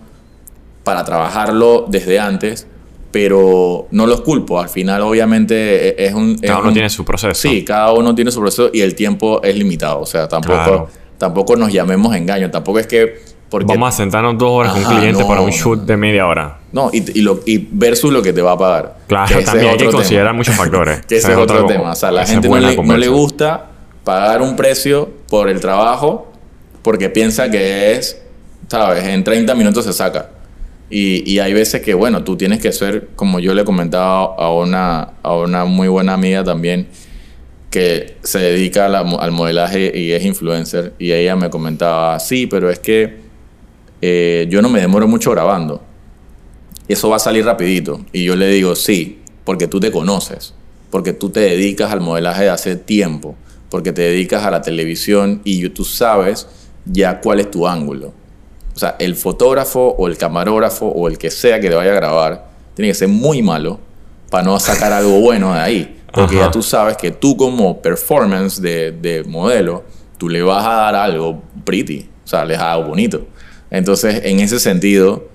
para 0.84 1.04
trabajarlo 1.04 1.86
desde 1.88 2.18
antes, 2.18 2.66
pero 3.12 3.86
no 3.92 4.06
los 4.06 4.22
culpo. 4.22 4.58
Al 4.60 4.68
final, 4.68 5.02
obviamente, 5.02 5.90
e- 5.90 6.06
es 6.08 6.14
un... 6.14 6.32
es 6.40 6.48
Cada 6.48 6.58
uno 6.60 6.68
un- 6.68 6.74
tiene 6.74 6.90
su 6.90 7.04
proceso. 7.04 7.34
Sí, 7.48 7.64
cada 7.64 7.92
uno 7.92 8.14
tiene 8.14 8.30
su 8.32 8.40
proceso 8.40 8.70
y 8.72 8.80
el 8.80 8.94
tiempo 8.96 9.40
es 9.42 9.54
limitado. 9.54 10.00
O 10.00 10.06
sea, 10.06 10.26
tampoco, 10.26 10.54
Claro. 10.54 10.88
tampoco 11.18 11.54
nos 11.56 11.72
llamemos 11.72 12.16
engaño. 12.16 12.50
Tampoco 12.50 12.78
es 12.80 12.86
que. 12.88 13.30
Porque, 13.50 13.66
Vamos 13.66 13.92
a 13.94 13.96
sentarnos 13.98 14.38
dos 14.38 14.50
horas 14.50 14.72
con 14.72 14.82
un 14.82 14.88
cliente 14.96 15.20
no, 15.20 15.28
para 15.28 15.42
un 15.42 15.50
no. 15.50 15.52
shoot 15.54 15.80
de 15.84 15.94
media 15.98 16.26
hora. 16.26 16.58
No, 16.72 16.88
y, 16.90 17.18
y 17.18 17.20
lo, 17.20 17.40
y 17.44 17.68
versus 17.70 18.10
lo 18.10 18.22
que 18.22 18.32
te 18.32 18.40
va 18.40 18.52
a 18.52 18.56
pagar. 18.58 18.96
Claro, 19.06 19.40
también 19.44 19.66
es 19.66 19.72
hay 19.72 19.86
que 19.86 19.92
considerar 19.92 20.28
tema. 20.28 20.36
muchos 20.38 20.54
factores. 20.54 21.00
que 21.06 21.16
ese 21.18 21.26
Ese 21.28 21.32
es 21.32 21.38
otro 21.38 21.66
tema. 21.66 21.90
O 21.90 21.94
sea, 21.94 22.10
la 22.10 22.22
es 22.22 22.30
gente 22.30 22.48
no 22.48 22.58
le, 22.58 22.74
no 22.74 22.96
le 22.96 23.08
gusta 23.08 23.66
pagar 24.04 24.40
un 24.40 24.56
precio 24.56 25.10
por 25.28 25.50
el 25.50 25.60
trabajo 25.60 26.32
porque 26.80 27.10
piensa 27.10 27.50
que 27.50 27.92
es, 27.92 28.22
¿sabes? 28.68 29.04
En 29.04 29.22
30 29.22 29.54
minutos 29.54 29.84
se 29.84 29.92
saca. 29.92 30.30
Y, 30.94 31.38
hay 31.38 31.54
veces 31.54 31.80
que, 31.80 31.94
bueno, 31.94 32.22
tú 32.22 32.36
tienes 32.36 32.60
que 32.60 32.70
ser, 32.70 33.08
como 33.16 33.40
yo 33.40 33.54
le 33.54 33.64
comentaba 33.64 34.34
a 34.36 34.52
una, 34.52 35.14
a 35.22 35.34
una 35.34 35.64
muy 35.64 35.88
buena 35.88 36.12
amiga 36.12 36.44
también, 36.44 36.86
que 37.70 38.18
se 38.22 38.38
dedica 38.38 38.90
la 38.90 38.98
al 38.98 39.32
modelaje 39.32 39.90
y 39.98 40.12
es 40.12 40.22
influencer. 40.22 40.92
Y 40.98 41.12
ella 41.12 41.34
me 41.34 41.48
comentaba, 41.48 42.20
sí, 42.20 42.46
pero 42.46 42.68
es 42.68 42.78
que 42.78 43.20
eh, 44.02 44.46
yo 44.50 44.60
no 44.60 44.68
me 44.68 44.80
demoro 44.80 45.08
mucho 45.08 45.30
grabando. 45.30 45.82
Eso 46.88 47.08
va 47.08 47.16
a 47.16 47.20
salir 47.20 47.46
rapidito. 47.46 48.04
Y 48.12 48.24
yo 48.24 48.36
le 48.36 48.48
digo, 48.48 48.76
sí, 48.76 49.22
porque 49.44 49.68
tú 49.68 49.80
te 49.80 49.90
conoces, 49.90 50.52
porque 50.90 51.14
tú 51.14 51.30
te 51.30 51.40
dedicas 51.40 51.90
al 51.90 52.02
modelaje 52.02 52.42
de 52.42 52.50
hace 52.50 52.76
tiempo, 52.76 53.34
porque 53.70 53.94
te 53.94 54.02
dedicas 54.02 54.44
a 54.44 54.50
la 54.50 54.60
televisión 54.60 55.40
y 55.42 55.66
tú 55.70 55.86
sabes 55.86 56.48
ya 56.84 57.18
cuál 57.22 57.40
es 57.40 57.50
tu 57.50 57.66
ángulo. 57.66 58.12
O 58.74 58.78
sea, 58.78 58.96
el 58.98 59.14
fotógrafo 59.16 59.94
o 59.98 60.06
el 60.08 60.16
camarógrafo 60.16 60.86
o 60.86 61.08
el 61.08 61.18
que 61.18 61.30
sea 61.30 61.60
que 61.60 61.68
te 61.68 61.74
vaya 61.74 61.92
a 61.92 61.94
grabar 61.94 62.46
tiene 62.74 62.90
que 62.90 62.94
ser 62.94 63.08
muy 63.08 63.42
malo 63.42 63.78
para 64.30 64.44
no 64.44 64.58
sacar 64.58 64.92
algo 64.92 65.20
bueno 65.20 65.52
de 65.52 65.60
ahí. 65.60 65.98
Porque 66.12 66.36
Ajá. 66.36 66.46
ya 66.46 66.50
tú 66.50 66.62
sabes 66.62 66.96
que 66.96 67.10
tú 67.10 67.36
como 67.36 67.80
performance 67.82 68.60
de, 68.60 68.92
de 68.92 69.24
modelo, 69.24 69.84
tú 70.18 70.28
le 70.28 70.42
vas 70.42 70.64
a 70.66 70.72
dar 70.72 70.94
algo 70.94 71.42
pretty, 71.64 72.08
o 72.24 72.26
sea, 72.28 72.44
le 72.44 72.54
dar 72.56 72.70
algo 72.72 72.88
bonito. 72.88 73.26
Entonces, 73.70 74.22
en 74.24 74.40
ese 74.40 74.58
sentido, 74.60 75.28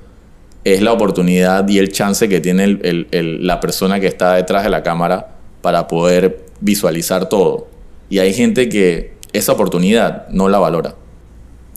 es 0.63 0.81
la 0.81 0.91
oportunidad 0.93 1.67
y 1.67 1.79
el 1.79 1.91
chance 1.91 2.27
que 2.29 2.39
tiene 2.41 2.63
el- 2.65 2.79
el- 2.83 3.07
el- 3.11 3.47
la 3.47 3.59
persona 3.59 3.99
que 3.99 4.07
está 4.07 4.33
detrás 4.33 4.63
de 4.63 4.69
la 4.69 4.83
cámara 4.83 5.35
para 5.61 5.87
poder 5.87 6.45
visualizar 6.59 7.29
todo. 7.29 7.67
Y 8.09 8.19
hay 8.19 8.33
gente 8.33 8.69
que 8.69 9.13
esa 9.33 9.53
oportunidad 9.53 10.27
no 10.29 10.49
la 10.49 10.59
valora, 10.59 10.95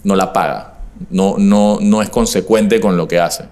no 0.04 0.14
la 0.16 0.32
paga, 0.32 0.69
no, 1.08 1.36
no, 1.38 1.78
no 1.80 2.02
es 2.02 2.10
consecuente 2.10 2.80
con 2.80 2.96
lo 2.96 3.08
que 3.08 3.18
hace. 3.18 3.44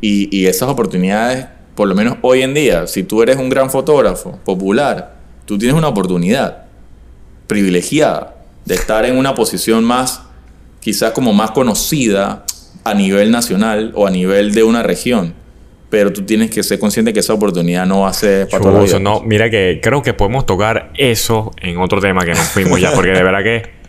Y, 0.00 0.34
y 0.36 0.46
esas 0.46 0.68
oportunidades, 0.70 1.46
por 1.74 1.86
lo 1.86 1.94
menos 1.94 2.16
hoy 2.22 2.42
en 2.42 2.54
día, 2.54 2.86
si 2.86 3.02
tú 3.02 3.22
eres 3.22 3.36
un 3.36 3.50
gran 3.50 3.70
fotógrafo 3.70 4.38
popular, 4.44 5.16
tú 5.44 5.58
tienes 5.58 5.76
una 5.76 5.88
oportunidad 5.88 6.64
privilegiada 7.46 8.34
de 8.64 8.74
estar 8.74 9.04
en 9.04 9.16
una 9.18 9.34
posición 9.34 9.84
más, 9.84 10.22
quizás 10.80 11.12
como 11.12 11.32
más 11.32 11.50
conocida 11.50 12.44
a 12.84 12.94
nivel 12.94 13.30
nacional 13.30 13.92
o 13.94 14.06
a 14.06 14.10
nivel 14.10 14.52
de 14.54 14.62
una 14.62 14.82
región. 14.82 15.34
Pero 15.90 16.10
tú 16.12 16.22
tienes 16.22 16.50
que 16.50 16.62
ser 16.62 16.78
consciente 16.78 17.12
que 17.12 17.20
esa 17.20 17.34
oportunidad 17.34 17.84
no 17.84 18.00
va 18.00 18.08
a 18.08 18.14
ser 18.14 18.48
para 18.48 18.62
toda 18.62 18.78
la 18.78 18.84
Chuzo, 18.86 18.98
vida. 18.98 19.10
no, 19.10 19.20
mira 19.20 19.50
que 19.50 19.80
creo 19.82 20.02
que 20.02 20.14
podemos 20.14 20.46
tocar 20.46 20.90
eso 20.96 21.50
en 21.60 21.76
otro 21.76 22.00
tema 22.00 22.24
que 22.24 22.30
nos 22.30 22.48
fuimos 22.48 22.80
ya, 22.80 22.92
porque 22.92 23.10
de 23.10 23.22
verdad 23.22 23.42
que 23.42 23.81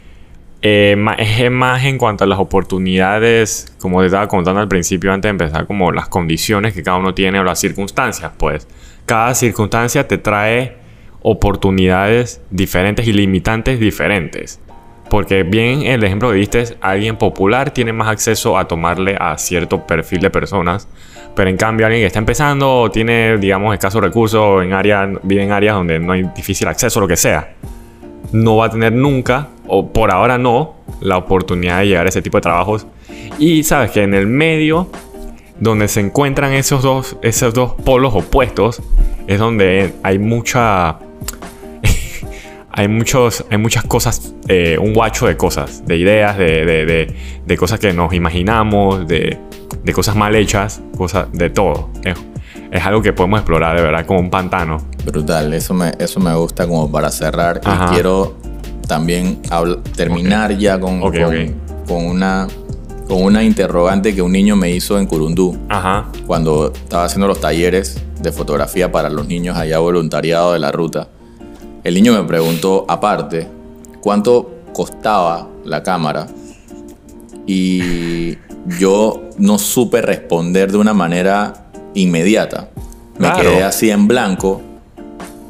eh, 0.65 0.95
es 1.17 1.51
más 1.51 1.83
en 1.83 1.97
cuanto 1.97 2.23
a 2.23 2.27
las 2.27 2.39
oportunidades, 2.39 3.75
como 3.81 3.99
te 3.99 4.05
estaba 4.05 4.29
contando 4.29 4.61
al 4.61 4.69
principio 4.69 5.11
antes 5.11 5.27
de 5.27 5.31
empezar, 5.31 5.67
como 5.67 5.91
las 5.91 6.07
condiciones 6.07 6.73
que 6.73 6.81
cada 6.81 6.97
uno 6.97 7.13
tiene 7.13 7.37
o 7.41 7.43
las 7.43 7.59
circunstancias, 7.59 8.31
pues 8.37 8.65
cada 9.05 9.35
circunstancia 9.35 10.07
te 10.07 10.17
trae 10.17 10.77
oportunidades 11.21 12.41
diferentes 12.49 13.05
y 13.05 13.11
limitantes 13.11 13.77
diferentes. 13.77 14.61
Porque 15.09 15.43
bien 15.43 15.81
el 15.81 16.01
ejemplo 16.05 16.31
que 16.31 16.37
diste, 16.37 16.77
alguien 16.79 17.17
popular 17.17 17.71
tiene 17.71 17.91
más 17.91 18.07
acceso 18.07 18.57
a 18.57 18.65
tomarle 18.65 19.17
a 19.19 19.37
cierto 19.37 19.85
perfil 19.85 20.21
de 20.21 20.29
personas, 20.29 20.87
pero 21.35 21.49
en 21.49 21.57
cambio 21.57 21.87
alguien 21.87 22.03
que 22.03 22.07
está 22.07 22.19
empezando 22.19 22.73
o 22.73 22.89
tiene, 22.89 23.37
digamos, 23.37 23.73
escasos 23.73 24.01
recursos, 24.01 24.63
en 24.63 24.71
área, 24.71 25.11
vive 25.23 25.43
en 25.43 25.51
áreas 25.51 25.75
donde 25.75 25.99
no 25.99 26.13
hay 26.13 26.23
difícil 26.33 26.69
acceso, 26.69 27.01
lo 27.01 27.07
que 27.07 27.17
sea, 27.17 27.53
no 28.33 28.57
va 28.57 28.65
a 28.65 28.69
tener 28.69 28.91
nunca, 28.91 29.47
o 29.67 29.87
por 29.93 30.11
ahora 30.11 30.37
no, 30.37 30.73
la 30.99 31.17
oportunidad 31.17 31.79
de 31.79 31.87
llegar 31.87 32.05
a 32.05 32.09
ese 32.09 32.21
tipo 32.21 32.37
de 32.37 32.41
trabajos. 32.41 32.85
Y 33.39 33.63
sabes 33.63 33.91
que 33.91 34.03
en 34.03 34.13
el 34.13 34.27
medio, 34.27 34.89
donde 35.59 35.87
se 35.87 35.99
encuentran 36.01 36.51
esos 36.53 36.83
dos, 36.83 37.15
esos 37.21 37.53
dos 37.53 37.73
polos 37.73 38.13
opuestos, 38.15 38.81
es 39.27 39.39
donde 39.39 39.93
hay 40.03 40.19
mucha 40.19 40.97
hay 42.71 42.87
muchos 42.87 43.45
hay 43.49 43.57
muchas 43.57 43.83
cosas 43.85 44.33
eh, 44.47 44.77
un 44.79 44.93
guacho 44.93 45.27
de 45.27 45.37
cosas 45.37 45.85
de 45.85 45.95
ideas 45.97 46.37
de, 46.37 46.65
de- 46.65 47.15
de- 47.45 47.57
cosas 47.57 47.79
que 47.79 47.93
nos 47.93 48.13
imaginamos 48.13 49.07
de, 49.07 49.37
cosas 49.93 50.15
mal 50.15 50.35
hechas 50.35 50.81
cosas 50.97 51.31
de 51.31 51.49
todo 51.49 51.89
es 52.73 52.83
algo 52.83 53.01
que 53.03 53.13
podemos 53.13 53.39
explorar 53.39 53.77
de 53.77 53.83
verdad 53.83 54.05
como 54.05 54.19
un 54.19 54.31
pantano 54.31 54.79
Brutal, 55.05 55.53
eso 55.53 55.73
me, 55.73 55.91
eso 55.99 56.19
me 56.19 56.33
gusta 56.33 56.65
como 56.65 56.89
para 56.89 57.11
cerrar. 57.11 57.59
Ajá. 57.63 57.87
Y 57.91 57.93
quiero 57.93 58.35
también 58.87 59.41
terminar 59.95 60.57
ya 60.57 60.79
con, 60.79 61.01
con, 61.01 62.05
una, 62.05 62.47
con 63.07 63.23
una 63.23 63.43
interrogante 63.43 64.15
que 64.15 64.21
un 64.21 64.31
niño 64.31 64.55
me 64.55 64.71
hizo 64.71 64.97
en 64.97 65.05
Curundú 65.05 65.57
ajá 65.69 66.05
cuando 66.25 66.71
estaba 66.73 67.05
haciendo 67.05 67.27
los 67.27 67.39
talleres 67.39 68.01
de 68.21 68.31
fotografía 68.31 68.91
para 68.91 69.09
los 69.09 69.27
niños 69.27 69.57
allá 69.57 69.79
voluntariado 69.79 70.53
de 70.53 70.59
la 70.59 70.71
ruta. 70.71 71.09
El 71.83 71.95
niño 71.95 72.13
me 72.13 72.23
preguntó 72.23 72.85
aparte 72.87 73.47
cuánto 73.99 74.51
costaba 74.73 75.47
la 75.65 75.83
cámara 75.83 76.27
y 77.45 78.37
yo 78.79 79.21
no 79.37 79.57
supe 79.57 80.01
responder 80.01 80.71
de 80.71 80.77
una 80.77 80.93
manera 80.93 81.62
inmediata. 81.93 82.69
Me 83.17 83.27
Claro. 83.31 83.41
quedé 83.51 83.63
así 83.63 83.89
en 83.91 84.07
blanco 84.07 84.61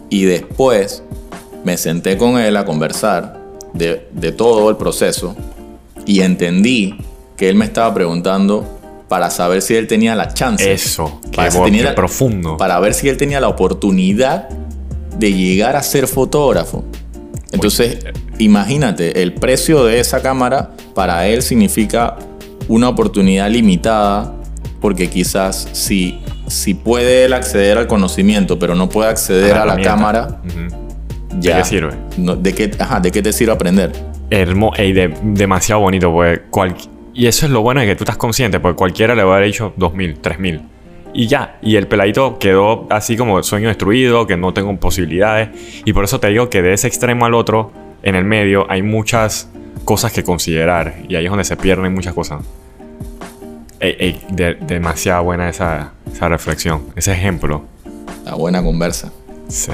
y 0.10 0.24
después 0.24 1.04
me 1.64 1.78
senté 1.78 2.18
con 2.18 2.38
él 2.38 2.58
a 2.58 2.66
conversar 2.66 3.40
de, 3.74 4.08
de 4.12 4.32
todo 4.32 4.70
el 4.70 4.76
proceso 4.78 5.36
y 6.06 6.22
entendí 6.22 6.96
que 7.38 7.50
él 7.50 7.56
me 7.56 7.66
estaba 7.66 7.94
preguntando 7.94 8.66
para 9.08 9.30
saber 9.30 9.62
si 9.62 9.76
él 9.76 9.88
tenía 9.88 10.16
la 10.16 10.34
chance. 10.34 10.72
eso 10.72 11.20
Para 11.36 11.50
qué, 11.50 11.56
si 11.58 11.64
tenía 11.64 11.84
la- 11.84 11.96
profundo 11.96 12.58
Para 12.58 12.80
ver 12.80 12.94
si 12.94 13.08
él 13.10 13.18
tenía 13.18 13.40
la 13.40 13.48
oportunidad 13.48 14.50
de 15.18 15.32
llegar 15.34 15.76
a 15.76 15.84
ser 15.84 16.08
fotógrafo. 16.08 16.84
Entonces, 17.52 18.00
imagínate, 18.40 19.22
el 19.22 19.34
precio 19.36 19.86
de 19.86 20.00
esa 20.00 20.22
cámara 20.24 20.72
para 20.96 21.28
él 21.28 21.44
significa 21.44 22.18
una 22.68 22.90
oportunidad 22.90 23.50
limitada, 23.52 24.34
porque 24.82 25.10
quizás 25.10 25.68
si, 25.74 26.20
si 26.54 26.74
puede 26.74 27.26
él 27.26 27.34
acceder 27.34 27.78
al 27.78 27.88
conocimiento, 27.88 28.60
pero 28.60 28.76
no 28.76 28.90
puede 28.90 29.10
acceder 29.10 29.58
a 29.58 29.66
la 29.66 29.80
cámara, 29.82 30.42
ya. 31.40 31.58
qué 31.58 31.64
sirve? 31.66 31.94
no- 32.18 32.36
¿de, 32.36 32.54
qué, 32.54 32.72
ajá, 32.80 33.00
¿De 33.00 33.12
qué 33.12 33.22
te 33.22 33.34
sirve 33.34 33.52
aprender? 33.54 33.92
hermoso, 34.30 34.82
de, 34.82 35.14
demasiado 35.24 35.82
bonito, 35.82 36.12
pues 36.12 36.42
cual, 36.50 36.76
y 37.14 37.28
eso 37.28 37.46
es 37.46 37.52
lo 37.52 37.62
bueno 37.62 37.82
de 37.82 37.88
que 37.88 37.96
tú 37.96 38.04
estás 38.04 38.18
consciente, 38.18 38.60
porque 38.60 38.76
cualquiera 38.78 39.14
le 39.14 39.24
va 39.24 39.34
a 39.34 39.36
haber 39.38 39.48
dicho 39.48 39.74
2000, 39.78 40.20
3000. 40.20 40.62
Y 41.16 41.28
ya, 41.28 41.60
y 41.62 41.76
el 41.76 41.88
peladito 41.88 42.40
quedó 42.40 42.88
así 42.90 43.16
como 43.16 43.44
sueño 43.44 43.68
destruido, 43.68 44.26
que 44.26 44.36
no 44.36 44.52
tengo 44.54 44.76
posibilidades. 44.78 45.50
Y 45.86 45.94
por 45.94 46.04
eso 46.06 46.20
te 46.20 46.30
digo 46.30 46.50
que 46.50 46.64
de 46.64 46.74
ese 46.74 46.88
extremo 46.88 47.26
al 47.28 47.36
otro, 47.36 47.72
en 48.02 48.16
el 48.16 48.26
medio, 48.26 48.66
hay 48.68 48.82
muchas 48.82 49.48
cosas 49.86 50.12
que 50.12 50.24
considerar. 50.24 50.96
Y 51.08 51.16
ahí 51.16 51.26
es 51.26 51.30
donde 51.30 51.44
se 51.44 51.56
pierden 51.56 51.94
muchas 51.94 52.16
cosas. 52.16 52.42
Ey, 53.84 53.98
ey, 54.00 54.58
demasiado 54.62 55.26
buena 55.26 55.50
esa, 55.50 55.92
esa 56.10 56.30
reflexión, 56.30 56.86
ese 56.96 57.12
ejemplo. 57.12 57.66
La 58.24 58.34
buena 58.34 58.64
conversa. 58.64 59.12
Sí. 59.50 59.74